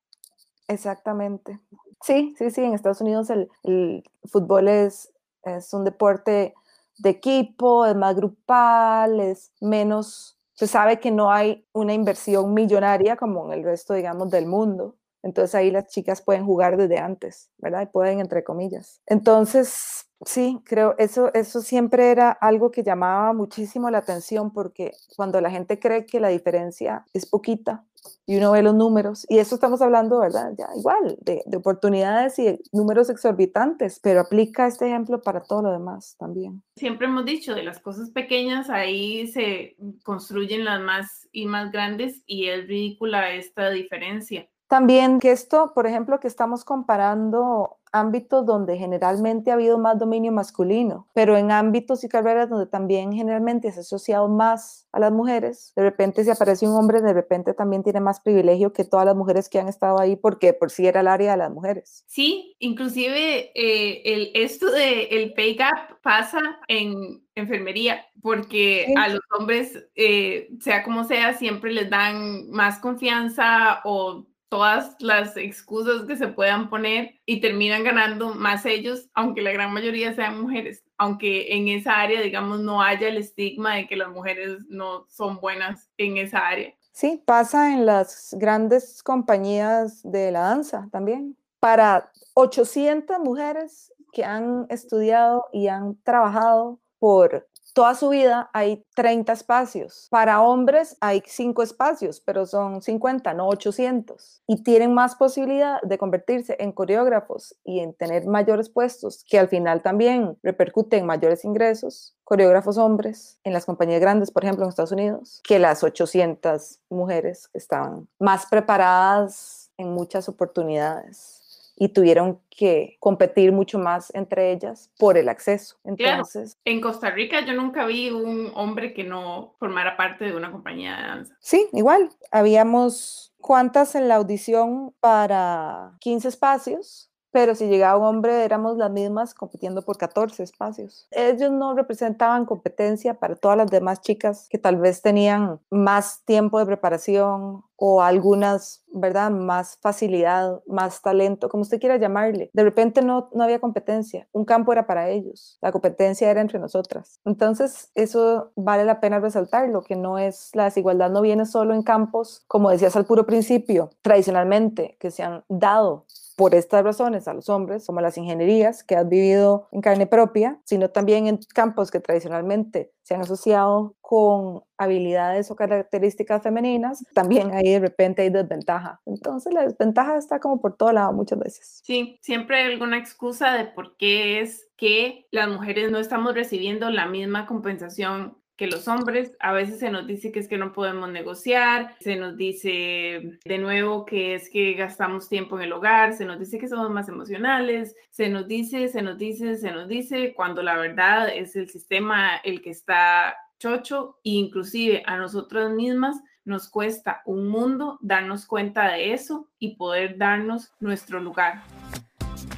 Exactamente. 0.68 1.60
Sí, 2.02 2.34
sí, 2.38 2.50
sí, 2.50 2.62
en 2.62 2.74
Estados 2.74 3.00
Unidos 3.00 3.30
el, 3.30 4.02
fútbol 4.24 4.68
es, 4.68 5.12
es 5.42 5.74
un 5.74 5.84
deporte 5.84 6.54
de 6.98 7.10
equipo, 7.10 7.86
es 7.86 7.96
más 7.96 8.16
grupal, 8.16 9.20
es 9.20 9.52
menos, 9.60 10.38
se 10.60 10.66
sabe 10.66 11.00
que 11.00 11.10
no 11.10 11.32
hay 11.32 11.66
una 11.72 11.94
inversión 11.94 12.52
millonaria 12.52 13.16
como 13.16 13.46
en 13.46 13.58
el 13.58 13.64
resto, 13.64 13.94
digamos, 13.94 14.28
del 14.30 14.44
mundo. 14.44 14.94
Entonces 15.22 15.54
ahí 15.54 15.70
las 15.70 15.86
chicas 15.86 16.20
pueden 16.20 16.44
jugar 16.44 16.76
desde 16.76 16.98
antes, 16.98 17.50
¿verdad? 17.56 17.80
Y 17.80 17.86
pueden, 17.86 18.20
entre 18.20 18.44
comillas. 18.44 19.00
Entonces, 19.06 20.10
sí, 20.26 20.60
creo, 20.66 20.96
eso, 20.98 21.32
eso 21.32 21.62
siempre 21.62 22.10
era 22.10 22.30
algo 22.30 22.70
que 22.70 22.82
llamaba 22.82 23.32
muchísimo 23.32 23.88
la 23.88 23.98
atención 23.98 24.52
porque 24.52 24.92
cuando 25.16 25.40
la 25.40 25.50
gente 25.50 25.78
cree 25.78 26.04
que 26.04 26.20
la 26.20 26.28
diferencia 26.28 27.06
es 27.14 27.24
poquita, 27.24 27.86
y 28.26 28.36
uno 28.36 28.52
ve 28.52 28.62
los 28.62 28.74
números, 28.74 29.26
y 29.28 29.38
eso 29.38 29.54
estamos 29.54 29.82
hablando, 29.82 30.20
¿verdad? 30.20 30.52
Ya 30.56 30.68
igual, 30.76 31.16
de, 31.20 31.42
de, 31.46 31.56
oportunidades 31.56 32.38
y 32.38 32.60
números 32.72 33.10
exorbitantes, 33.10 34.00
pero 34.00 34.20
aplica 34.20 34.66
este 34.66 34.86
ejemplo 34.86 35.20
para 35.22 35.42
todo 35.42 35.62
lo 35.62 35.72
demás 35.72 36.16
también. 36.18 36.62
Siempre 36.76 37.06
hemos 37.06 37.24
dicho, 37.24 37.54
de 37.54 37.62
las 37.62 37.80
cosas 37.80 38.10
pequeñas, 38.10 38.70
ahí 38.70 39.26
se 39.26 39.76
construyen 40.04 40.64
las 40.64 40.80
más 40.80 41.28
y 41.32 41.46
más 41.46 41.72
grandes, 41.72 42.22
y 42.26 42.46
es 42.48 42.66
ridícula 42.66 43.34
esta 43.34 43.70
diferencia. 43.70 44.48
También 44.70 45.18
que 45.18 45.32
esto, 45.32 45.72
por 45.74 45.88
ejemplo, 45.88 46.20
que 46.20 46.28
estamos 46.28 46.64
comparando 46.64 47.79
ámbitos 47.92 48.46
donde 48.46 48.76
generalmente 48.76 49.50
ha 49.50 49.54
habido 49.54 49.78
más 49.78 49.98
dominio 49.98 50.32
masculino, 50.32 51.08
pero 51.14 51.36
en 51.36 51.50
ámbitos 51.50 52.04
y 52.04 52.08
carreras 52.08 52.48
donde 52.48 52.66
también 52.66 53.12
generalmente 53.12 53.70
se 53.72 53.78
ha 53.78 53.82
asociado 53.82 54.28
más 54.28 54.88
a 54.92 55.00
las 55.00 55.12
mujeres, 55.12 55.72
de 55.76 55.82
repente 55.82 56.24
si 56.24 56.30
aparece 56.30 56.66
un 56.66 56.74
hombre, 56.74 57.00
de 57.00 57.12
repente 57.12 57.54
también 57.54 57.82
tiene 57.82 58.00
más 58.00 58.20
privilegio 58.20 58.72
que 58.72 58.84
todas 58.84 59.06
las 59.06 59.16
mujeres 59.16 59.48
que 59.48 59.60
han 59.60 59.68
estado 59.68 60.00
ahí 60.00 60.16
porque 60.16 60.52
por 60.52 60.70
sí 60.70 60.86
era 60.86 61.00
el 61.00 61.08
área 61.08 61.32
de 61.32 61.38
las 61.38 61.50
mujeres. 61.50 62.04
Sí, 62.06 62.56
inclusive 62.58 63.52
eh, 63.54 64.02
el, 64.04 64.30
esto 64.34 64.70
de 64.70 65.04
el 65.04 65.32
pay 65.34 65.54
gap 65.54 66.00
pasa 66.02 66.40
en 66.68 67.22
enfermería, 67.34 68.06
porque 68.22 68.92
a 68.96 69.08
los 69.08 69.20
hombres, 69.38 69.88
eh, 69.94 70.48
sea 70.60 70.82
como 70.82 71.04
sea, 71.04 71.34
siempre 71.34 71.72
les 71.72 71.88
dan 71.88 72.50
más 72.50 72.78
confianza 72.78 73.80
o 73.84 74.26
todas 74.50 74.96
las 74.98 75.36
excusas 75.36 76.02
que 76.06 76.16
se 76.16 76.28
puedan 76.28 76.68
poner 76.68 77.14
y 77.24 77.40
terminan 77.40 77.84
ganando 77.84 78.34
más 78.34 78.66
ellos, 78.66 79.08
aunque 79.14 79.42
la 79.42 79.52
gran 79.52 79.72
mayoría 79.72 80.12
sean 80.14 80.42
mujeres, 80.42 80.82
aunque 80.98 81.54
en 81.56 81.68
esa 81.68 82.00
área, 82.00 82.20
digamos, 82.20 82.60
no 82.60 82.82
haya 82.82 83.08
el 83.08 83.16
estigma 83.16 83.76
de 83.76 83.86
que 83.86 83.96
las 83.96 84.10
mujeres 84.10 84.58
no 84.68 85.06
son 85.08 85.40
buenas 85.40 85.88
en 85.96 86.16
esa 86.16 86.46
área. 86.46 86.74
Sí, 86.92 87.22
pasa 87.24 87.72
en 87.72 87.86
las 87.86 88.34
grandes 88.38 89.02
compañías 89.04 90.02
de 90.02 90.32
la 90.32 90.40
danza 90.40 90.88
también. 90.90 91.36
Para 91.60 92.10
800 92.34 93.20
mujeres 93.20 93.92
que 94.12 94.24
han 94.24 94.66
estudiado 94.68 95.46
y 95.52 95.68
han 95.68 95.96
trabajado 96.02 96.80
por 96.98 97.48
toda 97.72 97.94
su 97.94 98.08
vida 98.08 98.50
hay 98.52 98.84
30 98.94 99.32
espacios. 99.32 100.08
Para 100.10 100.40
hombres 100.40 100.96
hay 101.00 101.22
5 101.24 101.62
espacios, 101.62 102.20
pero 102.20 102.46
son 102.46 102.82
50, 102.82 103.34
no 103.34 103.48
800. 103.48 104.42
Y 104.46 104.62
tienen 104.62 104.94
más 104.94 105.16
posibilidad 105.16 105.80
de 105.82 105.98
convertirse 105.98 106.56
en 106.58 106.72
coreógrafos 106.72 107.56
y 107.64 107.80
en 107.80 107.94
tener 107.94 108.26
mayores 108.26 108.68
puestos, 108.68 109.24
que 109.28 109.38
al 109.38 109.48
final 109.48 109.82
también 109.82 110.38
repercuten 110.42 111.00
en 111.00 111.06
mayores 111.06 111.44
ingresos. 111.44 112.16
Coreógrafos 112.24 112.78
hombres 112.78 113.38
en 113.44 113.52
las 113.52 113.66
compañías 113.66 114.00
grandes, 114.00 114.30
por 114.30 114.44
ejemplo, 114.44 114.64
en 114.64 114.70
Estados 114.70 114.92
Unidos, 114.92 115.40
que 115.42 115.58
las 115.58 115.82
800 115.82 116.80
mujeres 116.88 117.48
que 117.48 117.58
estaban 117.58 118.08
más 118.18 118.46
preparadas 118.46 119.70
en 119.76 119.92
muchas 119.92 120.28
oportunidades 120.28 121.39
y 121.80 121.88
tuvieron 121.88 122.38
que 122.50 122.98
competir 123.00 123.52
mucho 123.52 123.78
más 123.78 124.14
entre 124.14 124.52
ellas 124.52 124.92
por 124.98 125.16
el 125.16 125.30
acceso. 125.30 125.76
Entonces, 125.82 126.58
en 126.66 126.78
Costa 126.78 127.10
Rica 127.10 127.40
yo 127.40 127.54
nunca 127.54 127.86
vi 127.86 128.10
un 128.10 128.52
hombre 128.54 128.92
que 128.92 129.02
no 129.02 129.54
formara 129.58 129.96
parte 129.96 130.26
de 130.26 130.36
una 130.36 130.52
compañía 130.52 130.94
de 130.96 131.02
danza. 131.02 131.34
Sí, 131.40 131.66
igual. 131.72 132.10
Habíamos 132.30 133.32
cuántas 133.38 133.94
en 133.94 134.08
la 134.08 134.16
audición 134.16 134.94
para 135.00 135.96
15 136.00 136.28
espacios 136.28 137.10
pero 137.32 137.54
si 137.54 137.68
llegaba 137.68 137.98
un 137.98 138.06
hombre 138.06 138.44
éramos 138.44 138.76
las 138.76 138.90
mismas 138.90 139.34
compitiendo 139.34 139.82
por 139.82 139.96
14 139.96 140.42
espacios. 140.42 141.06
Ellos 141.10 141.50
no 141.50 141.74
representaban 141.74 142.44
competencia 142.44 143.14
para 143.14 143.36
todas 143.36 143.56
las 143.56 143.70
demás 143.70 144.00
chicas 144.00 144.48
que 144.50 144.58
tal 144.58 144.76
vez 144.76 145.02
tenían 145.02 145.60
más 145.70 146.24
tiempo 146.24 146.58
de 146.58 146.66
preparación 146.66 147.62
o 147.82 148.02
algunas, 148.02 148.84
¿verdad? 148.92 149.30
Más 149.30 149.78
facilidad, 149.80 150.60
más 150.66 151.00
talento, 151.00 151.48
como 151.48 151.62
usted 151.62 151.80
quiera 151.80 151.96
llamarle. 151.96 152.50
De 152.52 152.62
repente 152.62 153.00
no, 153.00 153.30
no 153.32 153.42
había 153.42 153.58
competencia, 153.58 154.28
un 154.32 154.44
campo 154.44 154.70
era 154.70 154.86
para 154.86 155.08
ellos, 155.08 155.56
la 155.62 155.72
competencia 155.72 156.30
era 156.30 156.42
entre 156.42 156.58
nosotras. 156.58 157.20
Entonces, 157.24 157.90
eso 157.94 158.52
vale 158.54 158.84
la 158.84 159.00
pena 159.00 159.18
resaltar, 159.18 159.70
lo 159.70 159.80
que 159.80 159.96
no 159.96 160.18
es, 160.18 160.50
la 160.52 160.64
desigualdad 160.64 161.10
no 161.10 161.22
viene 161.22 161.46
solo 161.46 161.72
en 161.72 161.82
campos, 161.82 162.44
como 162.48 162.68
decías 162.68 162.96
al 162.96 163.06
puro 163.06 163.24
principio, 163.24 163.88
tradicionalmente, 164.02 164.98
que 165.00 165.10
se 165.10 165.22
han 165.22 165.42
dado 165.48 166.04
por 166.36 166.54
estas 166.54 166.84
razones 166.84 167.28
a 167.28 167.34
los 167.34 167.48
hombres, 167.48 167.86
como 167.86 168.00
las 168.00 168.16
ingenierías 168.16 168.82
que 168.82 168.96
has 168.96 169.08
vivido 169.08 169.68
en 169.72 169.80
carne 169.80 170.06
propia, 170.06 170.58
sino 170.64 170.90
también 170.90 171.26
en 171.26 171.38
campos 171.54 171.90
que 171.90 172.00
tradicionalmente 172.00 172.92
se 173.10 173.16
han 173.16 173.22
asociado 173.22 173.96
con 174.00 174.62
habilidades 174.78 175.50
o 175.50 175.56
características 175.56 176.44
femeninas, 176.44 177.04
también 177.12 177.50
ahí 177.52 177.72
de 177.72 177.80
repente 177.80 178.22
hay 178.22 178.30
desventaja. 178.30 179.00
Entonces 179.04 179.52
la 179.52 179.64
desventaja 179.64 180.16
está 180.16 180.38
como 180.38 180.60
por 180.60 180.76
todo 180.76 180.92
lado 180.92 181.12
muchas 181.12 181.40
veces. 181.40 181.80
Sí, 181.82 182.20
siempre 182.22 182.58
hay 182.58 182.72
alguna 182.72 182.98
excusa 182.98 183.54
de 183.54 183.64
por 183.64 183.96
qué 183.96 184.40
es 184.40 184.70
que 184.76 185.26
las 185.32 185.48
mujeres 185.48 185.90
no 185.90 185.98
estamos 185.98 186.34
recibiendo 186.34 186.88
la 186.88 187.06
misma 187.06 187.46
compensación 187.46 188.38
que 188.60 188.66
los 188.66 188.88
hombres. 188.88 189.32
A 189.40 189.52
veces 189.52 189.78
se 189.78 189.90
nos 189.90 190.06
dice 190.06 190.30
que 190.30 190.38
es 190.38 190.46
que 190.46 190.58
no 190.58 190.74
podemos 190.74 191.08
negociar, 191.08 191.96
se 191.98 192.16
nos 192.16 192.36
dice 192.36 193.38
de 193.42 193.58
nuevo 193.58 194.04
que 194.04 194.34
es 194.34 194.50
que 194.50 194.74
gastamos 194.74 195.30
tiempo 195.30 195.56
en 195.56 195.64
el 195.64 195.72
hogar, 195.72 196.12
se 196.12 196.26
nos 196.26 196.38
dice 196.38 196.58
que 196.58 196.68
somos 196.68 196.90
más 196.90 197.08
emocionales, 197.08 197.96
se 198.10 198.28
nos 198.28 198.46
dice, 198.46 198.88
se 198.88 199.00
nos 199.00 199.16
dice, 199.16 199.56
se 199.56 199.70
nos 199.70 199.88
dice, 199.88 200.34
cuando 200.34 200.62
la 200.62 200.76
verdad 200.76 201.34
es 201.34 201.56
el 201.56 201.70
sistema 201.70 202.36
el 202.44 202.60
que 202.60 202.68
está 202.68 203.34
chocho, 203.58 204.18
e 204.24 204.32
inclusive 204.32 205.02
a 205.06 205.16
nosotras 205.16 205.70
mismas 205.70 206.20
nos 206.44 206.68
cuesta 206.68 207.22
un 207.24 207.48
mundo 207.48 207.98
darnos 208.02 208.44
cuenta 208.44 208.92
de 208.92 209.14
eso 209.14 209.48
y 209.58 209.76
poder 209.76 210.18
darnos 210.18 210.70
nuestro 210.80 211.18
lugar. 211.18 211.62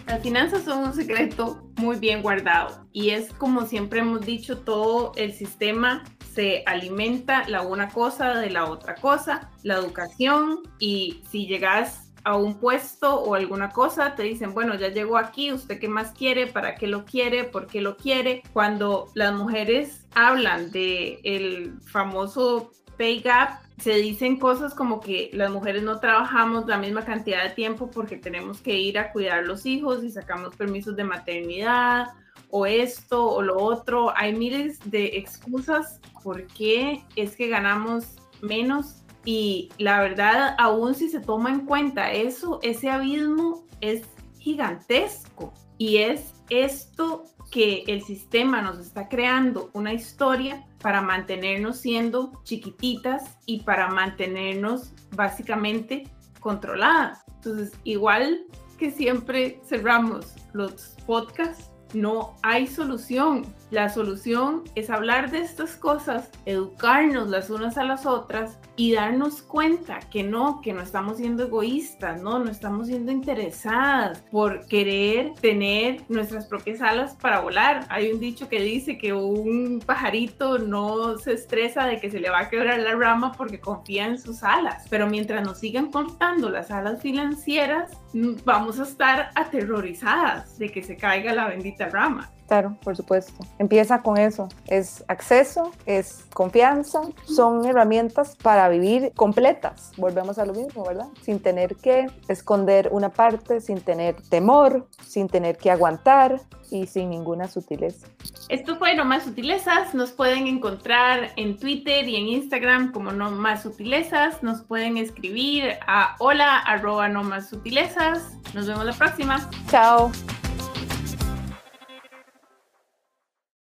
Las 0.06 0.22
finanzas 0.22 0.64
son 0.64 0.84
un 0.84 0.94
secreto 0.94 1.70
muy 1.76 1.96
bien 1.96 2.22
guardado 2.22 2.86
y 2.92 3.10
es 3.10 3.32
como 3.32 3.66
siempre 3.66 4.00
hemos 4.00 4.20
dicho, 4.22 4.58
todo 4.58 5.12
el 5.16 5.32
sistema 5.32 6.04
se 6.34 6.62
alimenta 6.66 7.46
la 7.48 7.62
una 7.62 7.88
cosa 7.88 8.34
de 8.34 8.50
la 8.50 8.64
otra 8.66 8.94
cosa, 8.94 9.50
la 9.62 9.74
educación 9.74 10.60
y 10.78 11.22
si 11.30 11.46
llegas 11.46 12.12
a 12.24 12.36
un 12.36 12.54
puesto 12.54 13.16
o 13.16 13.34
alguna 13.34 13.70
cosa, 13.70 14.14
te 14.14 14.22
dicen, 14.22 14.54
bueno, 14.54 14.74
ya 14.76 14.88
llegó 14.88 15.16
aquí, 15.16 15.52
¿usted 15.52 15.78
qué 15.78 15.88
más 15.88 16.12
quiere? 16.12 16.46
¿Para 16.46 16.76
qué 16.76 16.86
lo 16.86 17.04
quiere? 17.04 17.44
¿Por 17.44 17.66
qué 17.66 17.80
lo 17.80 17.96
quiere? 17.96 18.42
Cuando 18.52 19.10
las 19.14 19.34
mujeres 19.34 20.06
hablan 20.14 20.70
de 20.70 21.20
el 21.24 21.80
famoso 21.80 22.70
pay 22.96 23.20
gap, 23.20 23.60
se 23.82 23.94
dicen 23.94 24.38
cosas 24.38 24.74
como 24.74 25.00
que 25.00 25.30
las 25.32 25.50
mujeres 25.50 25.82
no 25.82 25.98
trabajamos 25.98 26.66
la 26.66 26.78
misma 26.78 27.04
cantidad 27.04 27.42
de 27.42 27.50
tiempo 27.50 27.90
porque 27.90 28.16
tenemos 28.16 28.60
que 28.60 28.78
ir 28.78 28.96
a 28.96 29.10
cuidar 29.10 29.44
los 29.44 29.66
hijos 29.66 30.04
y 30.04 30.10
sacamos 30.10 30.54
permisos 30.54 30.94
de 30.94 31.02
maternidad 31.02 32.10
o 32.50 32.64
esto 32.64 33.28
o 33.28 33.42
lo 33.42 33.58
otro. 33.58 34.16
Hay 34.16 34.34
miles 34.34 34.78
de 34.88 35.16
excusas 35.16 36.00
por 36.22 36.46
qué 36.46 37.04
es 37.16 37.34
que 37.34 37.48
ganamos 37.48 38.14
menos 38.40 39.02
y 39.24 39.70
la 39.78 40.00
verdad, 40.00 40.54
aún 40.58 40.94
si 40.94 41.08
se 41.08 41.18
toma 41.18 41.50
en 41.50 41.66
cuenta 41.66 42.12
eso, 42.12 42.60
ese 42.62 42.88
abismo 42.88 43.66
es 43.80 44.02
gigantesco 44.38 45.52
y 45.76 45.96
es 45.96 46.34
esto 46.50 47.24
que 47.50 47.82
el 47.88 48.02
sistema 48.02 48.62
nos 48.62 48.78
está 48.78 49.08
creando 49.08 49.70
una 49.72 49.92
historia 49.92 50.64
para 50.82 51.00
mantenernos 51.00 51.78
siendo 51.78 52.42
chiquititas 52.44 53.38
y 53.46 53.60
para 53.62 53.88
mantenernos 53.88 54.92
básicamente 55.14 56.08
controladas. 56.40 57.24
Entonces, 57.36 57.72
igual 57.84 58.44
que 58.78 58.90
siempre 58.90 59.60
cerramos 59.64 60.34
los 60.52 60.96
podcasts, 61.06 61.71
no 61.94 62.34
hay 62.42 62.66
solución. 62.66 63.44
La 63.70 63.88
solución 63.88 64.64
es 64.74 64.90
hablar 64.90 65.30
de 65.30 65.38
estas 65.38 65.76
cosas, 65.76 66.30
educarnos 66.44 67.28
las 67.28 67.48
unas 67.48 67.78
a 67.78 67.84
las 67.84 68.04
otras 68.04 68.58
y 68.76 68.92
darnos 68.92 69.42
cuenta 69.42 70.00
que 70.10 70.22
no, 70.22 70.60
que 70.60 70.72
no 70.72 70.82
estamos 70.82 71.18
siendo 71.18 71.44
egoístas, 71.44 72.20
no, 72.20 72.38
no 72.38 72.50
estamos 72.50 72.88
siendo 72.88 73.12
interesadas 73.12 74.22
por 74.30 74.66
querer 74.66 75.32
tener 75.40 76.02
nuestras 76.08 76.46
propias 76.46 76.82
alas 76.82 77.16
para 77.16 77.40
volar. 77.40 77.86
Hay 77.88 78.12
un 78.12 78.20
dicho 78.20 78.48
que 78.48 78.60
dice 78.60 78.98
que 78.98 79.12
un 79.12 79.82
pajarito 79.84 80.58
no 80.58 81.16
se 81.18 81.32
estresa 81.32 81.86
de 81.86 81.98
que 81.98 82.10
se 82.10 82.20
le 82.20 82.30
va 82.30 82.40
a 82.40 82.50
quebrar 82.50 82.78
la 82.80 82.94
rama 82.94 83.32
porque 83.32 83.60
confía 83.60 84.06
en 84.06 84.18
sus 84.18 84.42
alas, 84.42 84.86
pero 84.90 85.06
mientras 85.06 85.44
nos 85.44 85.58
sigan 85.58 85.90
cortando 85.90 86.50
las 86.50 86.70
alas 86.70 87.00
financieras, 87.00 87.90
mm, 88.12 88.34
vamos 88.44 88.78
a 88.78 88.82
estar 88.82 89.30
aterrorizadas 89.34 90.58
de 90.58 90.70
que 90.70 90.82
se 90.82 90.96
caiga 90.96 91.32
la 91.32 91.48
bendita 91.48 91.81
rama. 91.90 92.30
Claro, 92.52 92.76
por 92.84 92.94
supuesto. 92.94 93.32
Empieza 93.58 94.02
con 94.02 94.18
eso. 94.18 94.48
Es 94.66 95.04
acceso, 95.08 95.72
es 95.86 96.26
confianza, 96.34 97.00
son 97.24 97.64
herramientas 97.64 98.36
para 98.36 98.68
vivir 98.68 99.12
completas. 99.16 99.92
Volvemos 99.96 100.38
a 100.38 100.44
lo 100.44 100.52
mismo, 100.52 100.84
¿verdad? 100.84 101.06
Sin 101.22 101.40
tener 101.40 101.76
que 101.76 102.08
esconder 102.28 102.90
una 102.92 103.08
parte, 103.08 103.62
sin 103.62 103.80
tener 103.80 104.16
temor, 104.28 104.86
sin 105.06 105.28
tener 105.28 105.56
que 105.56 105.70
aguantar 105.70 106.42
y 106.70 106.86
sin 106.86 107.08
ninguna 107.08 107.48
sutileza. 107.48 108.06
Esto 108.50 108.76
fue 108.76 108.94
No 108.94 109.06
Más 109.06 109.22
Sutilezas. 109.22 109.94
Nos 109.94 110.12
pueden 110.12 110.46
encontrar 110.46 111.30
en 111.36 111.58
Twitter 111.58 112.06
y 112.06 112.16
en 112.16 112.28
Instagram 112.28 112.92
como 112.92 113.12
No 113.12 113.30
Más 113.30 113.62
Sutilezas. 113.62 114.42
Nos 114.42 114.62
pueden 114.62 114.98
escribir 114.98 115.78
a 115.86 116.16
hola 116.18 116.58
arroba 116.58 117.08
no 117.08 117.22
más 117.24 117.48
sutilezas. 117.48 118.36
Nos 118.52 118.66
vemos 118.66 118.84
la 118.84 118.92
próxima. 118.92 119.48
Chao. 119.68 120.12